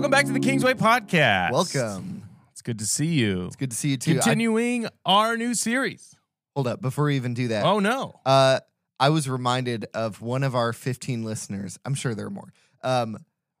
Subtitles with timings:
[0.00, 1.52] Welcome back to the Kingsway Podcast.
[1.52, 2.22] Welcome.
[2.52, 3.44] It's good to see you.
[3.48, 4.12] It's good to see you too.
[4.12, 6.16] I- Continuing our new series.
[6.56, 7.66] hold up before we even do that.
[7.66, 8.18] Oh no.
[8.24, 8.60] Uh,
[8.98, 11.78] I was reminded of one of our 15 listeners.
[11.84, 12.50] I'm sure there are more.
[12.82, 13.18] Um,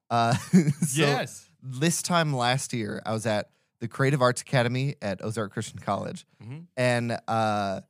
[0.08, 0.32] uh,
[0.80, 1.46] so yes.
[1.62, 3.50] This time last year, I was at
[3.80, 6.64] the Creative Arts Academy at Ozark Christian College, Mhm.
[6.74, 7.82] and uh,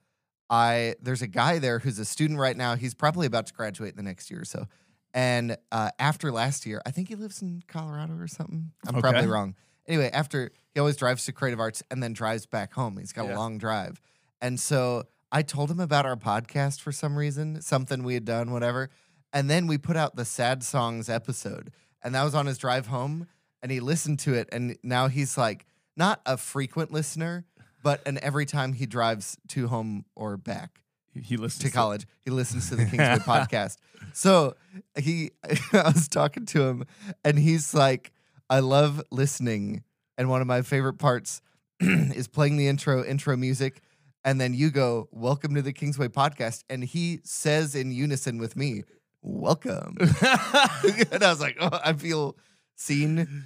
[0.50, 2.74] I there's a guy there who's a student right now.
[2.74, 4.66] He's probably about to graduate the next year or so.
[5.12, 8.70] And uh, after last year, I think he lives in Colorado or something.
[8.86, 9.00] I'm Okay.
[9.00, 9.54] probably wrong.
[9.86, 12.96] Anyway, after he always drives to Creative Arts and then drives back home.
[12.98, 13.34] He's got Yeah.
[13.34, 14.00] a long drive,
[14.40, 18.50] and so I told him about our podcast for some reason, something we had done,
[18.52, 18.90] whatever.
[19.32, 22.86] And then we put out the sad songs episode, and that was on his drive
[22.88, 23.26] home.
[23.62, 27.44] And he listened to it, and now he's like not a frequent listener,
[27.82, 30.80] but an every time he drives to home or back
[31.14, 33.78] He listens to college, he listens to the Kingsway podcast.
[34.12, 34.54] So
[34.96, 35.32] he,
[35.72, 36.84] I was talking to him,
[37.24, 38.12] and he's like,
[38.48, 39.82] "I love listening,
[40.16, 41.42] and one of my favorite parts
[41.80, 43.82] is playing the intro intro music."
[44.24, 48.56] And then you go, "Welcome to the Kingsway podcast," and he says in unison with
[48.56, 48.84] me,
[49.22, 52.36] "Welcome." and I was like, "Oh, I feel
[52.76, 53.44] seen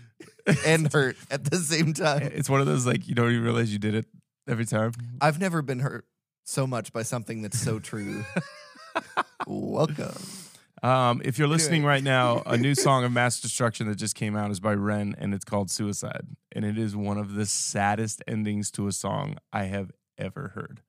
[0.66, 3.72] and hurt at the same time." It's one of those like you don't even realize
[3.72, 4.06] you did it
[4.46, 4.92] every time.
[5.22, 6.04] I've never been hurt
[6.44, 8.24] so much by something that's so true.
[9.46, 10.14] Welcome.
[10.82, 11.88] Um, if you're listening Anyway.
[11.94, 15.14] right now, a new song of mass destruction that just came out is by Ren,
[15.18, 19.36] and it's called "Suicide," and it is one of the saddest endings to a song
[19.52, 20.80] I have ever heard.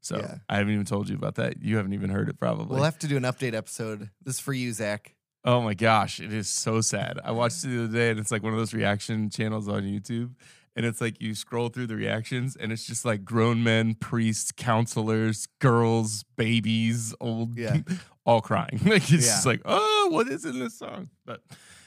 [0.00, 0.36] So Yeah.
[0.48, 1.62] I haven't even told you about that.
[1.62, 2.74] You haven't even heard it, probably.
[2.74, 4.10] We'll have to do an update episode.
[4.22, 5.14] This is for you, Zach.
[5.46, 7.18] Oh my gosh, it is so sad.
[7.24, 9.82] I watched it the other day and it's like one of those reaction channels on
[9.82, 10.34] YouTube.
[10.76, 14.50] And it's like you scroll through the reactions and it's just like grown men, priests,
[14.52, 17.78] counselors, girls, babies, old, Yeah.
[18.26, 18.80] all crying.
[18.84, 21.10] Like it's just like, oh, what is in this song?
[21.24, 21.42] But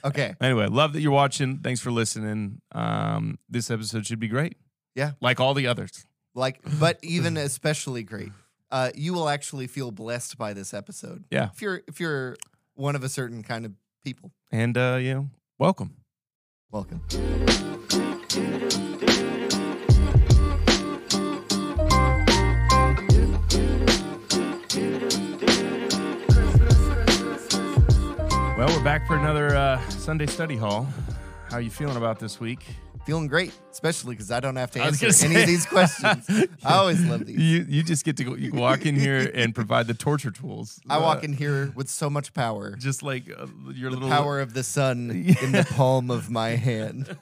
[0.05, 0.35] Okay.
[0.39, 1.57] anyway, love that you're watching.
[1.59, 2.61] Thanks for listening.
[2.71, 4.55] Um, this episode should be great.
[4.95, 5.11] Yeah.
[5.19, 6.05] Like all the others.
[6.33, 8.31] Like, but even especially great.
[8.71, 11.25] Uh, you will actually feel blessed by this episode.
[11.31, 11.49] Yeah.
[11.53, 12.35] If you're if you're
[12.75, 13.71] one of a certain kind of
[14.05, 14.31] people.
[14.51, 15.95] And uh, you know, welcome.
[16.71, 17.01] Welcome.
[28.57, 30.87] Well, we're back for another uh, Sunday study hall.
[31.51, 32.65] How are you feeling about this week?
[33.05, 36.27] Feeling great, especially because I don't have to answer any of these questions.
[36.65, 37.37] I always love these.
[37.37, 40.81] You you just get to go, you walk in here and provide the torture tools.
[40.89, 42.75] I walk Uh, in here with so much power.
[42.75, 45.11] just like uh, your The little power of the sun
[45.41, 47.15] in the palm of my hand.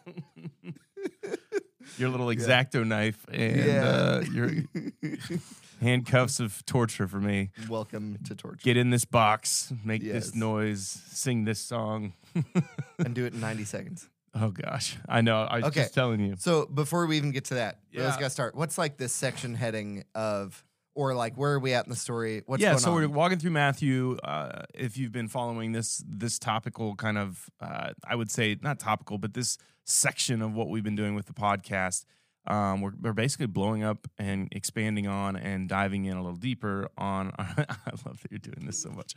[1.98, 3.84] Your little exacto knife and Yeah.
[3.84, 4.52] uh, your
[5.82, 7.52] handcuffs of torture for me.
[7.70, 8.60] Welcome to torture.
[8.64, 10.26] Get in this box, make Yes.
[10.28, 12.14] this noise, sing this song.
[13.00, 14.10] and do it in 90 seconds.
[14.34, 15.44] Oh gosh, I know.
[15.44, 15.82] I was Okay.
[15.82, 16.36] just telling you.
[16.38, 18.10] So before we even get to that, Yeah.
[18.10, 18.56] got to start.
[18.56, 20.64] What's like this section heading of,
[20.96, 22.42] or like where are we at in the story?
[22.46, 22.96] What's yeah, so on?
[22.96, 24.18] we're walking through Matthew.
[24.24, 28.80] Uh, if you've been following this this topical kind of, uh, I would say not
[28.80, 32.06] topical, but this section of what we've been doing with the podcast,
[32.48, 36.90] um, we're, we're basically blowing up and expanding on and diving in a little deeper
[36.98, 37.32] on.
[37.38, 37.66] I
[38.06, 39.14] love that you're doing this so much.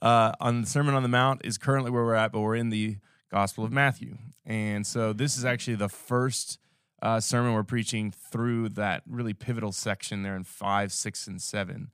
[0.00, 2.68] Uh, on the Sermon on the Mount is currently where we're at, but we're in
[2.68, 2.98] the
[3.30, 6.58] Gospel of Matthew, and so this is actually the first
[7.02, 11.90] uh, sermon we're preaching through that really pivotal section there in five, six, and seven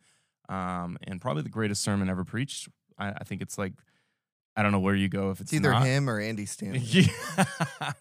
[0.49, 2.69] um, and probably the greatest sermon ever preached.
[2.99, 3.73] I, I think it's like
[4.57, 5.85] I don't know where you go if it's it's either not.
[5.87, 6.81] him or Andy Stanley.
[6.91, 7.93] Yeah.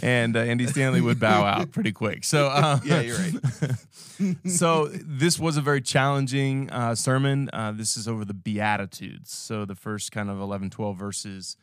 [0.00, 2.22] and uh, Andy Stanley would bow out pretty quick.
[2.22, 4.36] So uh, Yeah, you're right.
[4.48, 7.50] so this was a very challenging uh, sermon.
[7.52, 9.32] Uh, this is over the Beatitudes.
[9.32, 11.56] So the first kind of 11, 12 verses.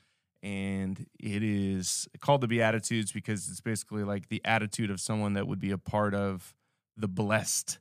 [0.45, 5.47] And it is called the Beatitudes because it's basically like the attitude of someone that
[5.47, 6.53] would be a part of
[6.95, 7.79] the blessed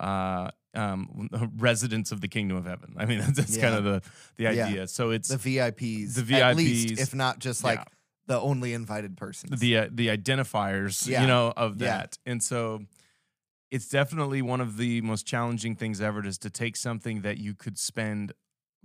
[0.00, 2.94] uh, um, residents of the kingdom of heaven.
[2.98, 4.02] I mean, that's, that's kind of the,
[4.36, 4.66] the Yeah.
[4.66, 4.86] idea.
[4.88, 7.00] So it's the VIPs, The at least, VIPs.
[7.00, 7.84] if not just like Yeah.
[8.26, 9.58] the only invited persons.
[9.58, 11.22] the uh, the identifiers Yeah.
[11.22, 11.88] you know of Yeah.
[11.88, 12.84] that and so
[13.70, 17.54] it's definitely one of the most challenging things ever is to take something that you
[17.54, 18.32] could spend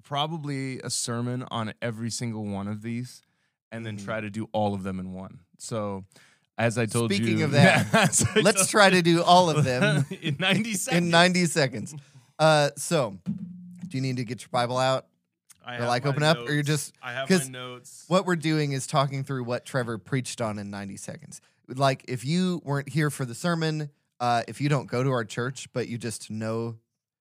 [0.04, 3.22] probably a sermon on every single one of these
[3.72, 6.04] and then try to do all of them in one so
[6.58, 10.06] as i told you Speaking of that, I Let's try to do all of them
[10.22, 11.96] in 90 seconds in 90 seconds.
[12.38, 15.08] Uh, so, do you need to get your Bible out?
[15.66, 18.38] I or, have like, open up, or you're just- i have my notes What we're
[18.38, 21.42] doing is talking through what Trevor preached on in 90 seconds.
[21.68, 23.90] Like, if you weren't here for the sermon,
[24.22, 26.78] uh, if you don't go to our church, but you just know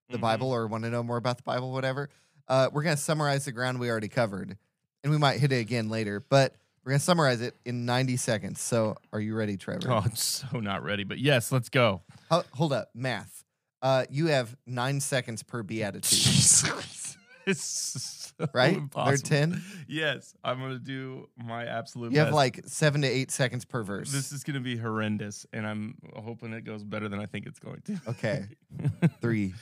[0.08, 0.22] the Mhm.
[0.22, 2.08] Bible or want to know more about the Bible, whatever,
[2.48, 4.56] uh, we're going to summarize the ground we already covered.
[5.04, 6.54] And we might hit it again later, but
[6.84, 8.60] we're We're gonna summarize it in 90 seconds.
[8.60, 9.90] So, are you ready, Trevor?
[9.90, 12.02] Oh, I'm so not ready, but yes, let's go.
[12.30, 13.44] Ho- hold up, math.
[13.80, 16.18] Uh, you have nine seconds per beatitude,
[17.46, 18.76] it's so right?
[18.76, 19.28] impossible.
[19.28, 19.62] They're ten.
[19.86, 22.12] Yes, I'm gonna do my absolute.
[22.12, 24.10] You have like seven to eight seconds per verse.
[24.10, 27.58] This is gonna be horrendous, and I'm hoping it goes better than I think it's
[27.60, 28.00] going to.
[28.08, 28.46] Okay.
[29.20, 29.54] Three,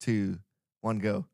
[0.00, 0.38] two,
[0.82, 1.24] one, go.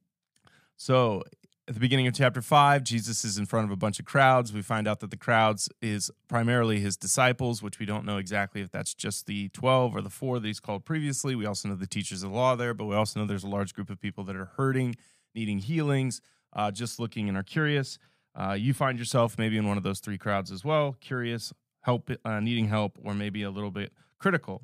[0.80, 1.22] So
[1.68, 4.50] at the beginning of chapter five, Jesus is in front of a bunch of crowds.
[4.50, 8.62] We find out that the crowds is primarily his disciples, which we don't know exactly
[8.62, 11.34] if that's just the 12 or the four that he's called previously.
[11.34, 13.46] We also know the teachers of the law there, but we also know there's a
[13.48, 14.96] large group of people that are hurting,
[15.34, 16.22] needing healings,
[16.54, 17.98] uh, just looking and are curious.
[18.34, 22.10] Uh, you find yourself maybe in one of those three crowds as well, curious, help,
[22.24, 24.62] uh, needing help, or maybe a little bit critical.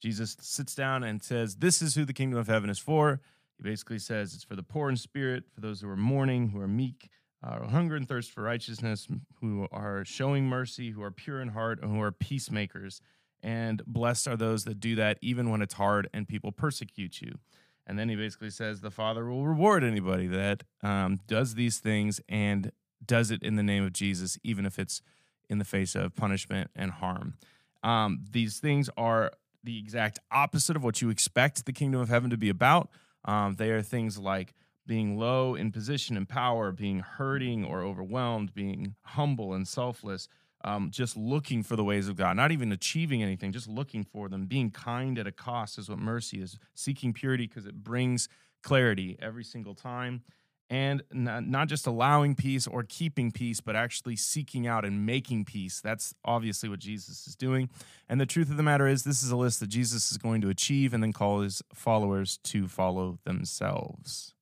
[0.00, 3.20] Jesus sits down and says, This is who the kingdom of heaven is for.
[3.56, 6.60] He basically says it's for the poor in spirit, for those who are mourning, who
[6.60, 7.08] are meek,
[7.42, 9.06] uh, who hunger and thirst for righteousness,
[9.40, 13.00] who are showing mercy, who are pure in heart, and who are peacemakers.
[13.42, 17.38] And blessed are those that do that, even when it's hard and people persecute you.
[17.86, 22.20] And then he basically says the Father will reward anybody that um, does these things
[22.28, 22.72] and
[23.04, 25.02] does it in the name of Jesus, even if it's
[25.48, 27.34] in the face of punishment and harm.
[27.84, 29.30] Um, these things are
[29.62, 32.88] the exact opposite of what you expect the kingdom of heaven to be about.
[33.26, 34.54] Um, they are things like
[34.86, 40.28] being low in position and power, being hurting or overwhelmed, being humble and selfless,
[40.64, 44.28] um, just looking for the ways of God, not even achieving anything, just looking for
[44.28, 44.46] them.
[44.46, 46.58] Being kind at a cost is what mercy is.
[46.74, 48.28] Seeking purity because it brings
[48.62, 50.22] clarity every single time.
[50.68, 55.44] And not, not just allowing peace or keeping peace, but actually seeking out and making
[55.44, 55.80] peace.
[55.80, 57.70] That's obviously what Jesus is doing.
[58.08, 60.40] And the truth of the matter is, this is a list that Jesus is going
[60.40, 64.34] to achieve and then call his followers to follow themselves.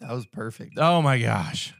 [0.00, 0.78] That was perfect.
[0.78, 1.74] Oh my gosh.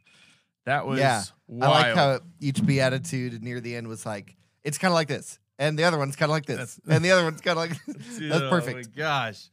[0.66, 1.22] That was Yeah.
[1.48, 1.72] wild.
[1.74, 5.38] I like how each beatitude near the end was like, it's kind of like this,
[5.58, 7.68] and the other one's kind of like this, That's- and the other one's kind of
[7.70, 7.84] like
[8.18, 8.88] Dude, That's Oh perfect.
[8.90, 9.48] my gosh.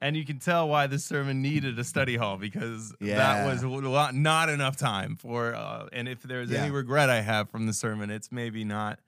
[0.00, 3.16] And you can tell why this sermon needed a study hall because Yeah.
[3.16, 5.54] that was lot, not enough time for.
[5.54, 9.00] Uh, and if there's any regret I have from the sermon, it's maybe not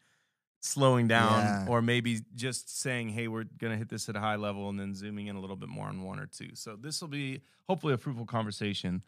[0.63, 1.67] slowing down Yeah.
[1.73, 4.79] or maybe just saying, hey, we're going to hit this at a high level and
[4.81, 6.51] then zooming in a little bit more on one or two.
[6.55, 9.03] So this will be hopefully a fruitful conversation.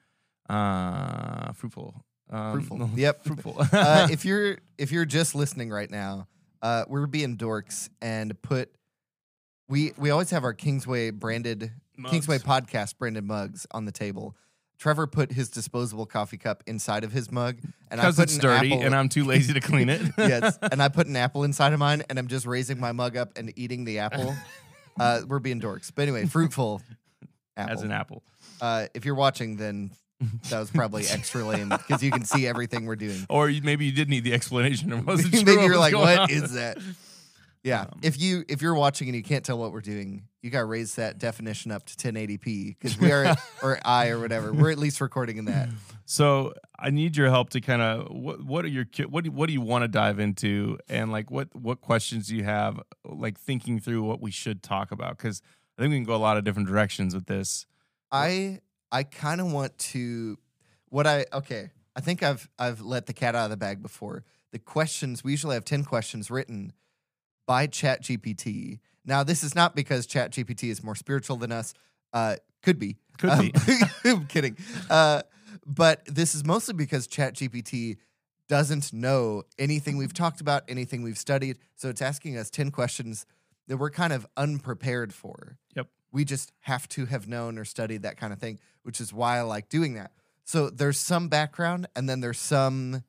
[0.48, 2.04] Uh, fruitful.
[2.30, 2.90] Um, Fruitful.
[2.96, 3.24] Yep.
[3.24, 3.56] fruitful.
[3.72, 6.28] uh, if you're if you're just listening right now,
[6.62, 8.70] uh, we're being dorks and put
[9.68, 11.72] we we always have our Kingsway branded
[12.08, 14.36] Kingsway podcast branded mugs on the table.
[14.78, 18.34] Trevor put his disposable coffee cup inside of his mug, and I because put it's
[18.34, 20.02] an dirty apple, and I'm too lazy to clean it.
[20.18, 23.16] yes, and I put an apple inside of mine, and I'm just raising my mug
[23.16, 24.34] up and eating the apple.
[25.00, 26.82] Uh, we're being dorks, but anyway, fruitful
[27.56, 27.72] apple.
[27.72, 28.22] as an apple.
[28.60, 29.90] uh, if you're watching, then
[30.50, 33.24] that was probably extra lame because you can see everything we're doing.
[33.30, 34.92] Or you, maybe you did need the explanation.
[34.92, 36.76] It wasn't Maybe sure what you're was like, what on." is that?
[37.64, 37.82] Yeah.
[37.82, 40.64] Um, if you if you're watching and you can't tell what we're doing, you gotta
[40.64, 44.52] raise that definition up to 1080p because we are or I or whatever.
[44.52, 45.68] We're at least recording in that.
[46.04, 49.46] So I need your help to kind of what what are your what do, what
[49.46, 53.38] do you want to dive into and like what what questions do you have like
[53.38, 55.40] thinking through what we should talk about because
[55.78, 57.66] I think we can go a lot of different directions with this.
[58.10, 58.58] I
[58.90, 60.36] I kind of want to
[60.88, 61.70] what I okay.
[61.94, 64.24] I think I've I've let the cat out of the bag before.
[64.50, 66.74] The questions we usually have 10 questions written
[67.46, 68.78] by ChatGPT.
[69.04, 71.74] Now this is not because ChatGPT is more spiritual than us.
[72.12, 72.96] Uh could be.
[73.18, 73.74] Could Um, be.
[74.04, 74.56] I'm kidding.
[74.90, 75.22] Uh
[75.66, 77.96] but this is mostly because ChatGPT
[78.48, 81.58] doesn't know anything we've talked about, anything we've studied.
[81.76, 83.24] So it's asking us 10 questions
[83.68, 85.56] that we're kind of unprepared for.
[85.76, 85.86] Yep.
[86.10, 89.38] We just have to have known or studied that kind of thing, which is why
[89.38, 90.12] I like doing that.
[90.44, 93.04] So there's some background and then there's some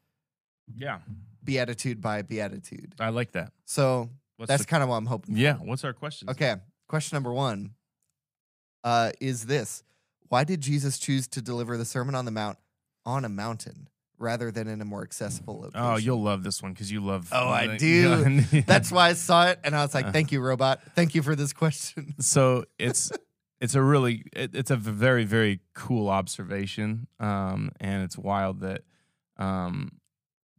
[0.76, 1.00] Yeah,
[1.44, 2.94] beatitude by beatitude.
[3.00, 3.52] I like that.
[3.66, 5.38] So What's that's the- kind of what I'm hoping.
[5.38, 5.56] yeah.
[5.56, 6.30] What's our question?
[6.30, 6.56] Okay.
[6.88, 7.72] Question number one
[8.84, 9.84] uh, is this
[10.30, 12.58] Why did Jesus choose to deliver the Sermon on the Mount
[13.06, 15.80] on a mountain rather than in a more accessible location?
[15.86, 17.30] Oh, you'll love this one because you love.
[17.32, 18.42] Oh, I do.
[18.66, 20.82] That's why I saw it and I was like, thank you, robot.
[20.96, 22.16] Thank you for this question.
[22.20, 23.12] so it's
[23.62, 28.82] it's a really it, it's a very very cool observation um and it's wild that
[29.38, 29.94] um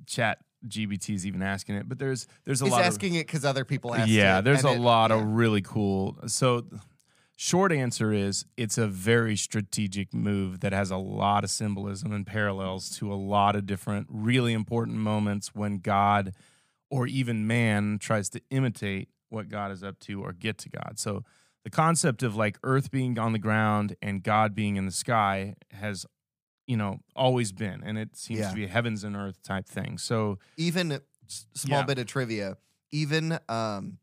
[0.07, 3.45] chat GPT is even asking it but there's there's a He's lot asking it because
[3.45, 5.17] other people of asked yeah it, there's a it- lot yeah.
[5.19, 6.65] of really cool so
[7.37, 12.27] short answer is it's a very strategic move that has a lot of symbolism and
[12.27, 16.33] parallels to a lot of different really important moments when god
[16.91, 20.93] or even man tries to imitate what God is up to or get to God.
[20.97, 21.25] So
[21.65, 25.57] the concept of like earth being on the ground and God being in the sky
[25.73, 26.07] has
[26.67, 28.51] you know always been, and it seems Yeah.
[28.51, 29.99] to be a heavens and earth type thing.
[29.99, 31.01] So even
[31.55, 31.87] small Yeah.
[31.87, 32.57] bit of trivia
[32.93, 33.99] even um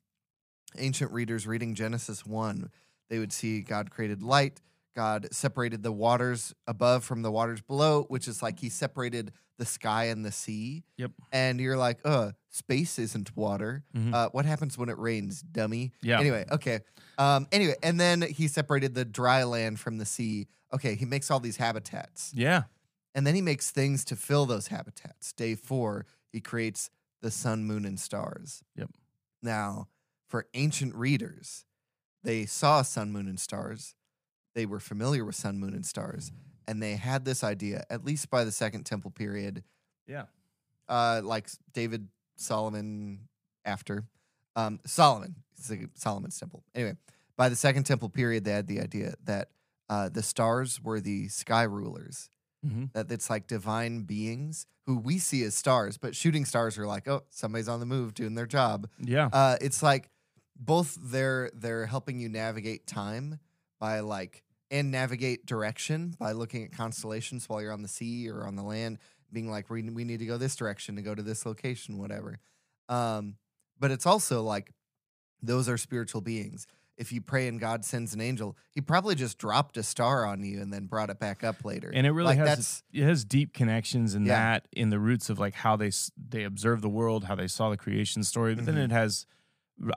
[0.77, 2.71] ancient readers reading genesis 1
[3.09, 4.59] they would see god created light
[4.95, 9.65] god separated the waters above from the waters below which is like he separated the
[9.65, 11.11] sky and the sea Yep.
[11.31, 14.13] and you're like uh space isn't water Mhm.
[14.13, 16.81] uh what happens when it rains dummy yeah, Anyway, okay.
[17.17, 20.47] Um, anyway, and then he separated the dry land from the sea.
[20.73, 22.31] Okay, he makes all these habitats.
[22.33, 22.63] yeah,
[23.13, 25.31] And then he makes things to fill those habitats.
[25.33, 26.89] Day four, he creates
[27.21, 28.63] the sun, moon, and stars.
[28.75, 28.89] Yep.
[29.43, 29.87] Now,
[30.27, 31.65] for ancient readers,
[32.23, 33.93] they saw sun, moon, and stars.
[34.55, 36.31] They were familiar with sun, moon, and stars.
[36.67, 39.63] And they had this idea, at least by the Second Temple period,
[40.07, 40.25] yeah.
[40.89, 42.07] uh, like David
[42.41, 43.27] Solomon
[43.65, 44.03] after
[44.55, 46.63] um, Solomon, it's like Solomon's temple.
[46.75, 46.95] Anyway,
[47.37, 49.49] by the Second Temple period, they had the idea that
[49.89, 52.29] uh, the stars were the sky rulers.
[52.65, 56.87] hmm That it's like divine beings who we see as stars, but shooting stars are
[56.87, 58.87] like, oh, somebody's on the move doing their job.
[58.99, 59.29] Yeah.
[59.31, 60.09] Uh, it's like
[60.59, 63.39] both they're they're helping you navigate time
[63.79, 68.45] by like and navigate direction by looking at constellations while you're on the sea or
[68.45, 68.97] on the land,
[69.31, 72.39] being like we we need to go this direction to go to this location, whatever.
[72.89, 73.35] Um,
[73.79, 74.71] but it's also like
[75.41, 76.67] those are spiritual beings.
[76.97, 80.43] If you pray and God sends an angel, he probably just dropped a star on
[80.43, 81.89] you and then brought it back up later.
[81.93, 84.35] and it really like has that's it has deep connections in Yeah.
[84.35, 85.91] that in the roots of like how they
[86.29, 88.85] they observe the world how they saw the creation story but then Mhm.
[88.85, 89.25] it has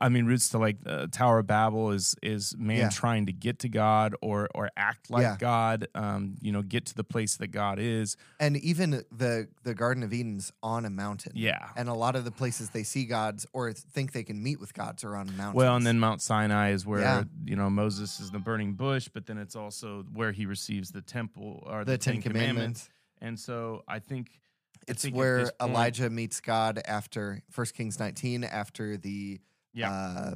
[0.00, 2.88] i mean roots to like uh, tower of babel is is man Yeah.
[2.88, 5.36] trying to get to god or or act like Yeah.
[5.38, 9.74] god um you know get to the place that god is and even the the
[9.74, 11.32] Garden of Eden's on a mountain.
[11.34, 14.58] yeah And a lot of the places they see gods or think they can meet
[14.60, 15.54] with gods are on mountains.
[15.56, 17.24] well and then mount sinai is where Yeah.
[17.44, 21.02] you know moses is the burning bush but then it's also where he receives the
[21.02, 22.88] temple or the, the Ten Commandments.
[23.20, 24.40] and so i think
[24.86, 29.40] I It's think where Elijah meets God after First Kings 19, after the
[29.74, 29.90] Yeah.
[29.92, 30.34] uh,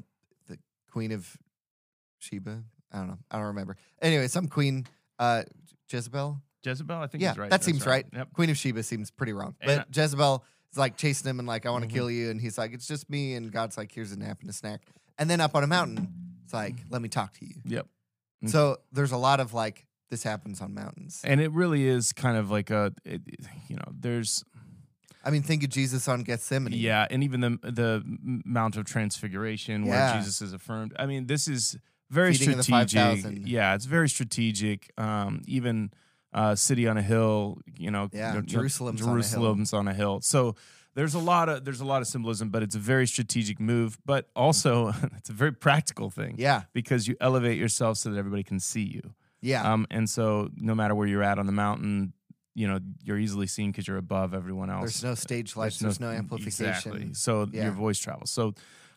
[0.48, 0.58] the
[0.90, 1.36] Queen of
[2.18, 2.62] Sheba.
[2.92, 3.18] I don't know.
[3.30, 3.76] I don't remember.
[4.02, 4.86] Anyway, some queen,
[5.18, 5.42] uh,
[5.90, 6.40] Jezebel.
[6.64, 8.04] jezebel i think Yeah, right that seems right.
[8.12, 11.64] yep Queen of Sheba seems pretty wrong, but Jezebel is like chasing him and like
[11.66, 11.94] I want to Mhm.
[11.94, 14.50] kill you, and he's like it's just me, and God's like here's a nap and
[14.50, 14.82] a snack,
[15.18, 16.08] and then up on a mountain,
[16.44, 17.54] it's like let me talk to you.
[17.64, 17.86] yep
[18.44, 18.50] Mm.
[18.50, 21.20] So there's a lot of like this happens on mountains.
[21.24, 23.22] and it really is kind of like a it,
[23.68, 24.44] you know there's
[25.24, 26.72] I mean, think of Jesus on Gethsemane.
[26.74, 28.02] yeah and even the the
[28.44, 30.94] mount of transfiguration where jesus is affirmed.
[30.98, 31.76] I mean this is
[32.10, 33.46] very Feeding strategic.
[33.46, 34.90] yeah it's very strategic.
[34.96, 35.90] Um even
[36.32, 39.78] uh city on a hill you know Yeah, you know, Jerusalem's on a hill.
[39.78, 40.20] on a hill.
[40.22, 40.54] So
[40.94, 43.98] there's a lot of there's a lot of symbolism but it's a very strategic move
[44.04, 48.42] but also it's a very practical thing yeah, because you elevate yourself so that everybody
[48.42, 49.14] can see you.
[49.40, 49.70] Yeah.
[49.72, 52.12] Um, and so no matter where you're at on the mountain,
[52.58, 54.82] you know, you're easily seen because you're above everyone else.
[55.00, 55.78] there's no stage lights.
[55.78, 56.66] There's no, amplification.
[56.66, 57.14] Exactly.
[57.14, 57.64] So Yeah.
[57.64, 58.30] your voice travels.
[58.30, 58.54] So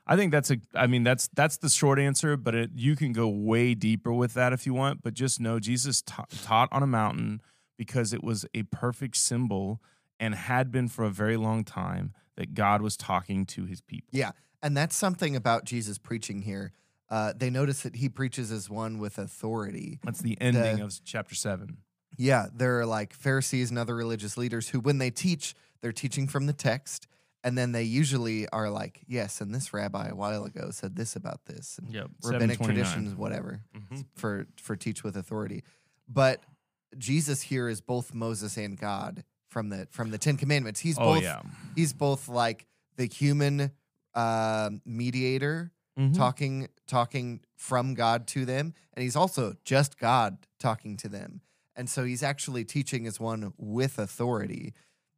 [0.07, 3.13] I think that's a I mean that's that's the short answer, but it, you can
[3.13, 6.81] go way deeper with that if you want, but just know Jesus ta- taught on
[6.81, 7.41] a mountain
[7.77, 9.79] because it was a perfect symbol
[10.19, 14.09] and had been for a very long time that God was talking to his people.
[14.11, 14.31] Yeah,
[14.63, 16.71] and that's something about Jesus preaching here.
[17.09, 19.99] Uh, they notice that he preaches as one with authority.
[20.03, 21.77] That's the ending The- of chapter 7.
[22.17, 26.27] Yeah, there are like Pharisees and other religious leaders who, when they teach, they're teaching
[26.27, 27.07] from the text,
[27.43, 31.15] and then they usually are like, "Yes, and this rabbi a while ago said this
[31.15, 32.11] about this." And Yep.
[32.23, 34.05] rabbinic traditions, whatever, Mhm.
[34.15, 35.63] for for teach with authority.
[36.07, 36.43] But
[36.97, 40.81] Jesus here is both Moses and God from the from the Ten Commandments.
[40.81, 41.41] He's Oh both yeah.
[41.75, 43.71] he's both like the human
[44.13, 46.13] um mediator Mhm.
[46.15, 51.41] talking talking from God to them, and he's also just God talking to them.
[51.75, 54.73] And so he's actually teaching as one with authority.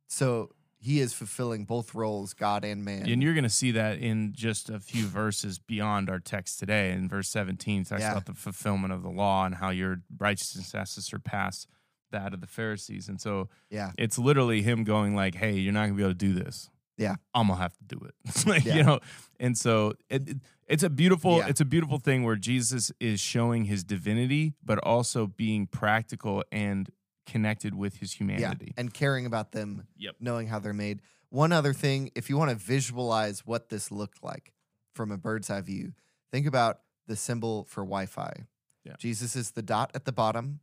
[0.08, 3.10] So he is fulfilling both roles, God and man.
[3.10, 6.92] And you're going to see that in just a few verses beyond our text today.
[6.92, 8.12] In verse 17, it talks Yeah.
[8.12, 11.68] about the fulfillment of the law and how your righteousness has to surpass
[12.12, 13.08] that of the Pharisees.
[13.08, 13.92] And so yeah.
[13.98, 16.70] it's literally him going like, "Hey, you're not going to be able to do this.
[16.98, 17.16] Yeah.
[17.34, 18.76] I'm gonna have to do it." like Yeah.
[18.76, 19.00] you know.
[19.40, 21.48] And so it, it- it's a beautiful Yeah.
[21.50, 26.90] it's a beautiful thing where Jesus is showing his divinity, but also being practical and
[27.26, 28.18] connected with his Yeah.
[28.26, 28.74] humanity.
[28.78, 30.16] And caring about them, Yep.
[30.22, 31.02] knowing how they're made.
[31.30, 34.54] One other thing, if you want to visualize what this looked like
[34.94, 35.94] from a bird's eye view,
[36.32, 38.46] think about the symbol for Wi Fi.
[38.86, 38.96] Yeah.
[39.00, 40.60] Jesus is the dot at the bottom,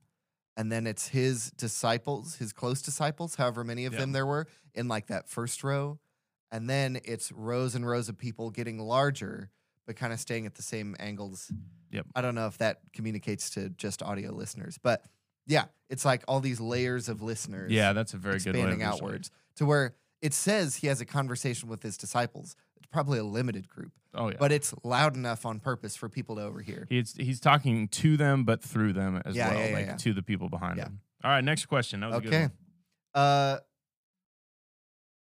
[0.56, 4.00] and then it's his disciples, his close disciples, however many of Yeah.
[4.00, 5.98] them there were, in like that first row.
[6.52, 9.50] And then it's rows and rows of people getting larger,
[9.86, 11.52] but kind of staying at the same angles.
[11.92, 12.06] Yep.
[12.14, 15.04] I don't know if that communicates to just audio listeners, but
[15.46, 17.72] Yeah, it's like all these layers of listeners.
[17.72, 21.68] Yeah, that's a very good expanding outwards to where it says he has a conversation
[21.68, 22.54] with his disciples.
[22.76, 24.36] It's probably a limited group, Oh yeah.
[24.38, 26.86] but it's loud enough on purpose for people to overhear.
[26.90, 30.12] He's he's talking to them, but through them as Yeah, well, yeah, yeah, like to
[30.12, 31.00] the people behind him.
[31.24, 32.00] All right, next question.
[32.00, 32.42] That was a good Okay.
[32.42, 32.52] one.
[33.24, 33.58] Uh,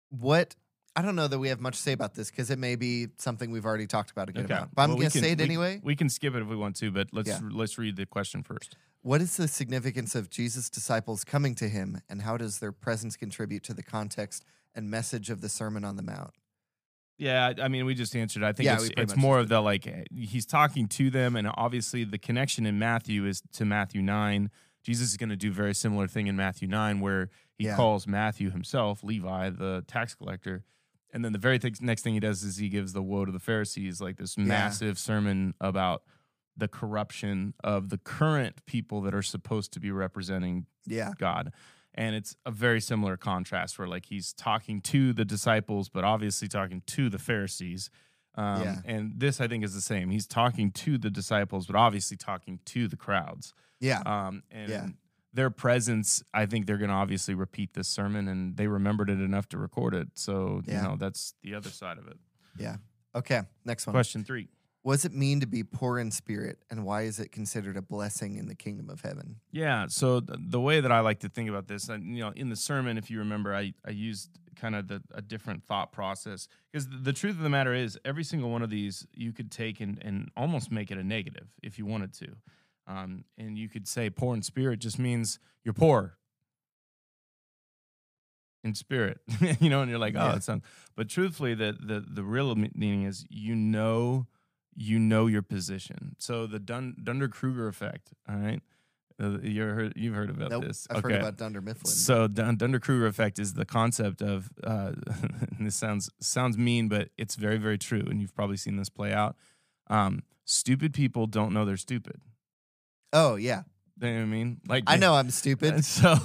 [0.09, 0.55] what?
[0.99, 3.07] I don't know that we have much to say about this because it may be
[3.17, 4.53] something we've already talked about a good Okay.
[4.53, 4.75] amount.
[4.75, 5.79] But I'm we going to say it we- anyway.
[5.81, 7.39] We can skip it if we want to, but let's Yeah.
[7.49, 8.75] let's read the question first.
[9.01, 13.15] What is the significance of Jesus' disciples coming to him, and how does their presence
[13.15, 14.43] contribute to the context
[14.75, 16.31] and message of the Sermon on the Mount?
[17.17, 18.43] Yeah, I mean, we just answered.
[18.43, 22.03] I think Yeah, it's, it's more of the like he's talking to them, and obviously
[22.03, 24.49] the connection in Matthew is to Matthew nine.
[24.83, 27.77] Jesus is going to do a very similar thing in Matthew nine, where he Yeah.
[27.77, 30.63] calls Matthew himself Levi, the tax collector,
[31.13, 33.31] and then the very th- next thing he does is he gives the woe to
[33.31, 36.03] the Pharisees, like this massive sermon about
[36.57, 41.51] the corruption of the current people that are supposed to be representing Yeah, God.
[41.95, 46.47] And it's a very similar contrast where like he's talking to the disciples, but obviously
[46.47, 47.89] talking to the Pharisees.
[48.35, 48.75] Um, Yeah.
[48.85, 50.09] And this, I think, is the same.
[50.09, 53.53] He's talking to the disciples, but obviously talking to the crowds.
[53.79, 54.87] yeah, Um, and Yeah.
[55.33, 59.19] Their presence, I think they're going to obviously repeat this sermon, and they remembered it
[59.21, 60.07] enough to record it.
[60.15, 60.77] So, Yeah.
[60.81, 62.17] you know, that's the other side of it.
[62.57, 62.77] yeah.
[63.15, 63.93] Okay, next one.
[63.93, 64.49] Question three.
[64.83, 67.81] What does it mean to be poor in spirit, and why is it considered a
[67.81, 69.37] blessing in the kingdom of heaven?
[69.51, 69.87] Yeah.
[69.87, 72.49] So th- the way that I like to think about this, and you know, in
[72.49, 76.47] the sermon, if you remember, I I used kind of the, a different thought process
[76.71, 79.51] because the, the truth of the matter is, every single one of these you could
[79.51, 82.35] take and and almost make it a negative if you wanted to,
[82.89, 86.17] um, and you could say poor in spirit just means you're poor
[88.63, 89.19] in spirit,
[89.61, 90.35] you know, and you're like, oh, Yeah.
[90.35, 90.63] it sounds.
[90.95, 94.27] But truthfully, the the the real meaning is you know
[94.75, 96.15] you know your position.
[96.19, 98.61] So the Dun- Dunder Kruger effect, all right.
[99.21, 100.87] Uh, you heard, you've heard about Nope, this.
[100.89, 101.91] I've heard about Dunder Mifflin.
[101.91, 104.49] So Dun- Dunder Kruger effect is the concept of.
[104.63, 104.93] Uh,
[105.57, 108.89] and this sounds sounds mean, but it's very very true, and you've probably seen this
[108.89, 109.35] play out.
[109.87, 112.21] Um, stupid people don't know they're stupid.
[113.13, 113.63] Oh yeah,
[114.01, 114.61] You know what I mean?
[114.67, 115.83] Like I know I'm stupid.
[115.85, 116.15] so,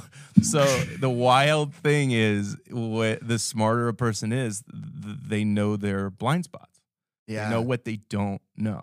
[0.42, 0.64] so
[0.99, 6.44] the wild thing is, what the smarter a person is, th- they know their blind
[6.44, 6.81] spots.
[7.27, 8.83] Yeah, They know what they don't know.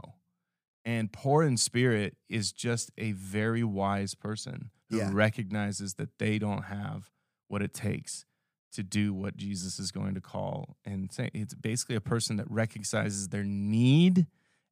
[0.84, 5.12] And poor in spirit is just a very wise person who Yeah.
[5.14, 7.12] recognizes that they don't have
[7.48, 8.26] what it takes
[8.74, 11.30] to do what Jesus is going to call and say.
[11.34, 14.26] It's basically a person that recognizes their need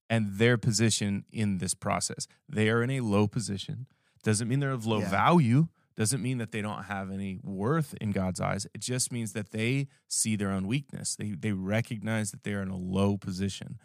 [0.09, 2.27] and their position in this process.
[2.47, 3.85] They are in a low position.
[4.23, 5.09] Doesn't mean they're of low Yeah.
[5.09, 5.67] value.
[5.95, 8.65] Doesn't mean that they don't have any worth in God's eyes.
[8.73, 11.15] It just means that they see their own weakness.
[11.15, 13.77] They they recognize that they are in a low position.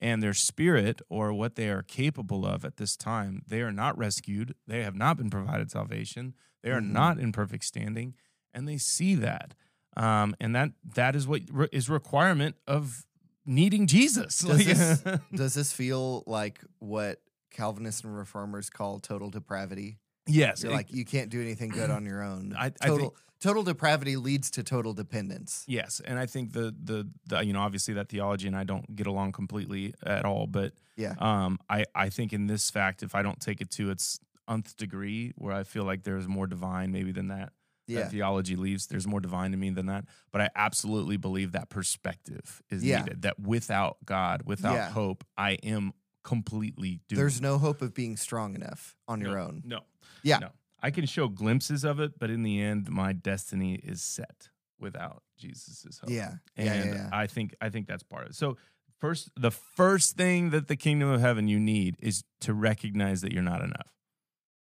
[0.00, 3.98] And their spirit or what they are capable of at this time, they are not
[3.98, 4.54] rescued.
[4.66, 6.34] They have not been provided salvation.
[6.62, 6.92] They are Mhm.
[6.92, 8.14] not in perfect standing,
[8.54, 9.54] and they see that.
[9.96, 13.04] Um, and that that is what re- is requirement of
[13.48, 14.38] needing Jesus.
[14.46, 15.02] Does this,
[15.34, 19.98] does this feel like what Calvinists and Reformers call total depravity?
[20.26, 22.54] yes, You're it- like you can't do anything good on your own.
[22.58, 25.64] I- I total think- total depravity leads to total dependence.
[25.66, 28.94] Yes, and I think the, the the you know obviously that theology and I don't
[28.94, 31.14] get along completely at all, but Yeah.
[31.18, 34.76] um, I I think in this fact, if I don't take it to its nth
[34.76, 37.52] degree, where I feel like there's more divine maybe than that,
[37.88, 38.00] Yeah.
[38.02, 40.04] that theology leaves, there's more divine to me than that.
[40.30, 43.00] But I absolutely believe that perspective is Yeah.
[43.02, 43.22] needed.
[43.22, 44.90] That without God, without Yeah.
[44.90, 47.18] hope, I am completely doomed.
[47.20, 49.62] There's no hope of being strong enough on your own.
[49.64, 49.80] No.
[50.22, 50.38] Yeah.
[50.38, 50.52] No.
[50.80, 55.24] I can show glimpses of it, but in the end, my destiny is set without
[55.36, 56.10] Jesus' hope.
[56.10, 56.36] Yeah.
[56.56, 56.84] And Yeah.
[56.84, 56.94] Yeah.
[56.94, 57.10] yeah.
[57.12, 58.34] I think I think that's part of it.
[58.36, 58.56] So
[59.00, 63.32] first the first thing that the kingdom of heaven you need is to recognize that
[63.32, 63.92] you're not enough.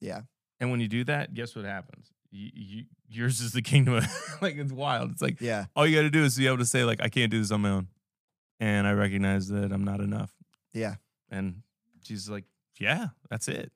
[0.00, 0.22] Yeah.
[0.60, 2.12] And when you do that, guess what happens?
[2.32, 4.06] You, you, yours is the kingdom of
[4.42, 5.12] like it's wild.
[5.12, 5.66] It's like yeah.
[5.76, 7.52] all you got to do is be able to say like I can't do this
[7.52, 7.88] on my own.
[8.58, 10.32] And I recognize that I'm not enough.
[10.72, 10.94] Yeah.
[11.30, 11.62] And
[12.02, 12.44] she's like,
[12.78, 13.72] "Yeah, that's it."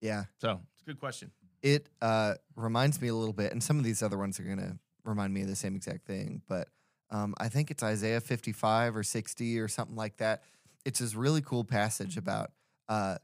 [0.00, 0.24] Yeah.
[0.40, 1.30] So, it's a good question.
[1.62, 4.58] It uh, reminds me a little bit, and some of these other ones are going
[4.58, 6.68] to remind me of the same exact thing, but
[7.10, 10.42] um, I think it's Isaiah 55 or 60 or something like that.
[10.84, 12.52] It's this really cool passage about
[12.88, 13.16] uh,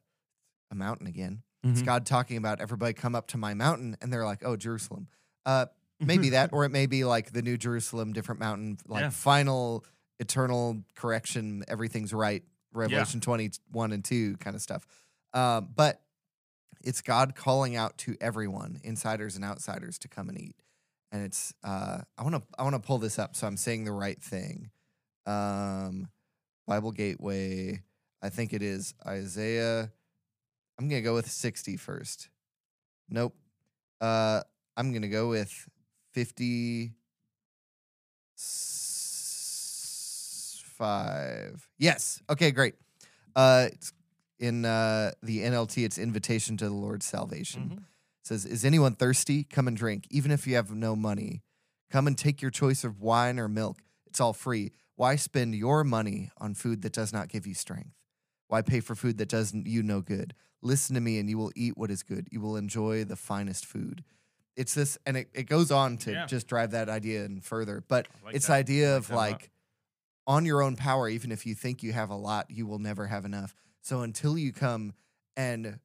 [0.70, 1.42] a mountain again.
[1.64, 1.84] It's Mhm.
[1.86, 5.08] God talking about everybody come up to my mountain, and they're like, oh, Jerusalem.
[5.46, 5.66] Uh,
[6.00, 9.10] maybe that, or it may be like the New Jerusalem, different mountain, like Yeah.
[9.10, 9.84] final
[10.20, 14.86] eternal correction, everything's right, Revelation 21 and 2 kind of stuff.
[15.32, 16.00] Um, but
[16.82, 20.56] it's God calling out to everyone, insiders and outsiders, to come and eat.
[21.10, 23.84] And it's uh, I want to I want to pull this up so I'm saying
[23.84, 24.70] the right thing.
[25.26, 26.08] Um,
[26.66, 27.82] Bible Gateway,
[28.22, 29.92] I think it is Isaiah.
[30.78, 32.28] I'm gonna go with 60 first.
[33.08, 33.34] Nope.
[34.00, 34.42] Uh,
[34.76, 35.68] I'm gonna go with
[36.12, 36.94] fifty-five.
[41.78, 42.20] Yes.
[42.28, 42.50] Okay.
[42.50, 42.74] Great.
[43.36, 43.92] Uh, it's
[44.38, 47.62] in uh, the NLT, it's invitation to the Lord's salvation.
[47.62, 47.78] Mm-hmm.
[47.78, 49.44] It says, "Is anyone thirsty?
[49.44, 50.06] Come and drink.
[50.10, 51.42] Even if you have no money,
[51.90, 53.78] come and take your choice of wine or milk.
[54.06, 54.72] It's all free.
[54.96, 57.90] Why spend your money on food that does not give you strength?
[58.48, 60.34] Why pay for food that doesn't you no good?
[60.62, 62.28] Listen to me, and you will eat what is good.
[62.30, 64.04] You will enjoy the finest food."
[64.56, 66.26] It's this, and it, it goes on to Yeah.
[66.26, 67.82] just drive that idea in further.
[67.86, 68.52] But like it's that.
[68.52, 69.50] the idea like of like
[70.26, 73.08] on your own power, even if you think you have a lot, you will never
[73.08, 73.54] have enough.
[73.80, 74.94] So until you come
[75.36, 75.80] and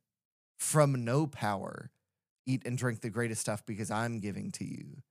[0.57, 1.91] from no power,
[2.45, 5.01] eat and drink the greatest stuff because I'm giving to you,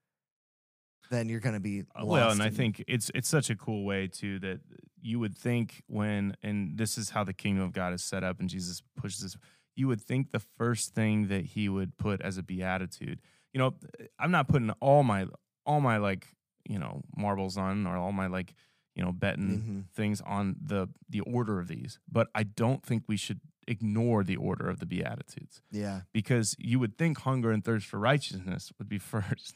[1.11, 3.57] then you're going to be Uh, well, and lost I think it's it's such a
[3.57, 4.61] cool way too that
[5.01, 8.41] you would think when and this is how the kingdom of God is set up,
[8.41, 9.37] and Jesus pushes this.
[9.77, 13.21] You would think the first thing that he would put as a beatitude.
[13.53, 13.75] You know,
[14.19, 15.27] I'm not putting all my
[15.65, 16.27] all my like
[16.69, 18.55] you know marbles on or all my like
[18.95, 19.95] you know betting Mhm.
[19.95, 24.37] things on the the order of these, but I don't think we should ignore the
[24.37, 28.89] order of the beatitudes yeah, because you would think hunger and thirst for righteousness would
[28.89, 29.55] be first.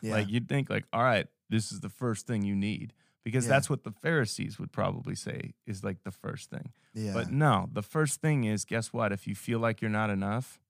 [0.00, 2.92] yeah, Like you'd think like, all right, this is the first thing you need
[3.24, 3.50] because Yeah.
[3.50, 6.72] that's what the Pharisees would probably say is like the first thing.
[6.94, 9.12] yeah, But no, the first thing is guess what?
[9.12, 10.60] If you feel like you're not enough,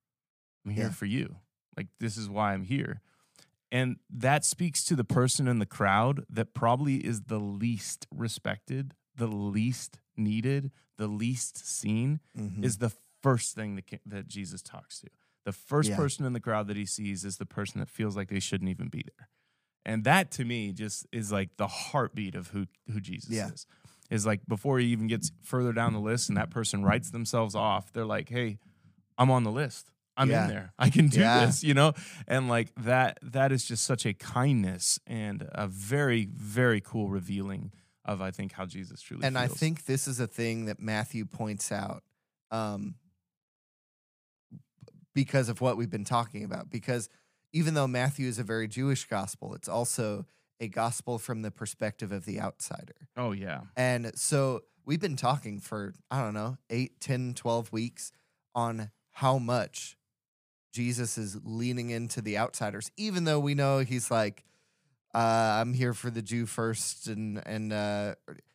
[0.64, 0.90] I'm here Yeah.
[0.90, 1.36] for you.
[1.76, 3.00] Like this is why I'm here.
[3.70, 8.92] And that speaks to the person in the crowd that probably is the least respected,
[9.16, 12.64] the least needed, the least seen Mhm.
[12.64, 15.08] is the first thing that, that Jesus talks to.
[15.44, 15.96] The first Yeah.
[15.96, 18.70] person in the crowd that he sees is the person that feels like they shouldn't
[18.70, 19.28] even be there.
[19.84, 23.48] And that to me just is like the heartbeat of who who Jesus Yeah.
[23.50, 23.66] is.
[24.10, 27.54] Is like before he even gets further down the list and that person writes themselves
[27.54, 28.58] off, they're like, "Hey,
[29.18, 29.90] I'm on the list.
[30.16, 30.42] I'm Yeah.
[30.44, 30.74] in there.
[30.78, 31.46] I can do Yeah.
[31.46, 31.94] this," you know?
[32.28, 37.72] And like that that is just such a kindness and a very very cool revealing
[38.04, 41.24] of I think how Jesus truly and I think this is a thing that Matthew
[41.24, 42.02] points out
[42.50, 42.96] um,
[45.14, 46.70] because of what we've been talking about.
[46.70, 47.08] Because
[47.52, 50.26] even though Matthew is a very Jewish gospel, it's also
[50.60, 53.08] a gospel from the perspective of the outsider.
[53.16, 53.62] Oh yeah.
[53.76, 58.12] And so we've been talking for, I don't know, 8, 10, 12 weeks
[58.54, 59.96] on how much
[60.72, 64.44] Jesus is leaning into the outsiders, even though we know he's like,
[65.14, 65.18] uh,
[65.60, 68.14] I'm here for the Jew first and, and, uh,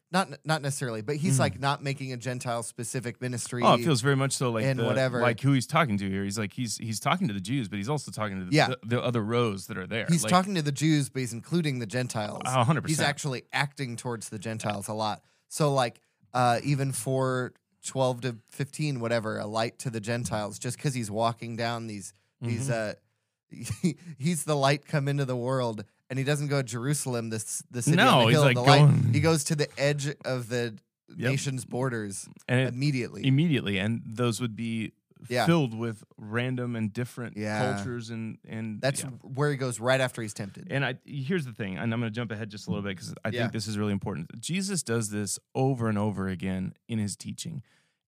[0.10, 1.40] not not necessarily, but he's Mhm.
[1.40, 3.62] like not making a Gentile specific ministry.
[3.62, 5.20] Oh, it feels very much so like and the, whatever.
[5.20, 6.24] like who he's talking to here.
[6.24, 8.68] He's like he's he's talking to the Jews, but he's also talking to the, Yeah.
[8.70, 10.06] the, the other rows that are there.
[10.10, 12.42] he's like, talking to the Jews, but he's including the Gentiles.
[12.46, 15.24] a hundred he's actually acting towards the Gentiles a lot.
[15.50, 16.00] So like
[16.34, 17.52] uh, even for
[17.86, 22.14] twelve to fifteen, whatever, a light to the Gentiles, just because he's walking down these
[22.42, 22.92] these Mhm.
[22.92, 27.64] uh, he's the light come into the world, and he doesn't go to Jerusalem, this
[27.72, 28.78] the city No, on the he's hill, like the light.
[28.80, 30.76] going- He goes to the edge of the
[31.10, 31.32] Yep.
[31.32, 33.26] nation's borders and it, immediately.
[33.26, 34.92] immediately, and those would be
[35.30, 35.46] Yeah.
[35.46, 37.76] filled with random and different Yeah.
[37.76, 39.10] cultures and and That's yeah.
[39.24, 40.68] where he goes right after he's tempted.
[40.70, 42.98] And I here's the thing, and I'm going to jump ahead just a little bit
[42.98, 43.42] because I Yeah.
[43.42, 44.30] think this is really important.
[44.42, 47.64] Jesus does this over and over again in his teaching.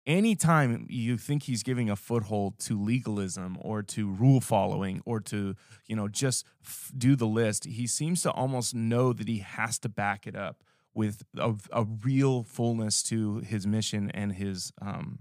[0.08, 5.54] Anytime you think he's giving a foothold to legalism or to rule following or to
[5.86, 9.78] you know just f- do the list, he seems to almost know that he has
[9.80, 15.20] to back it up with a, a real fullness to his mission and his um,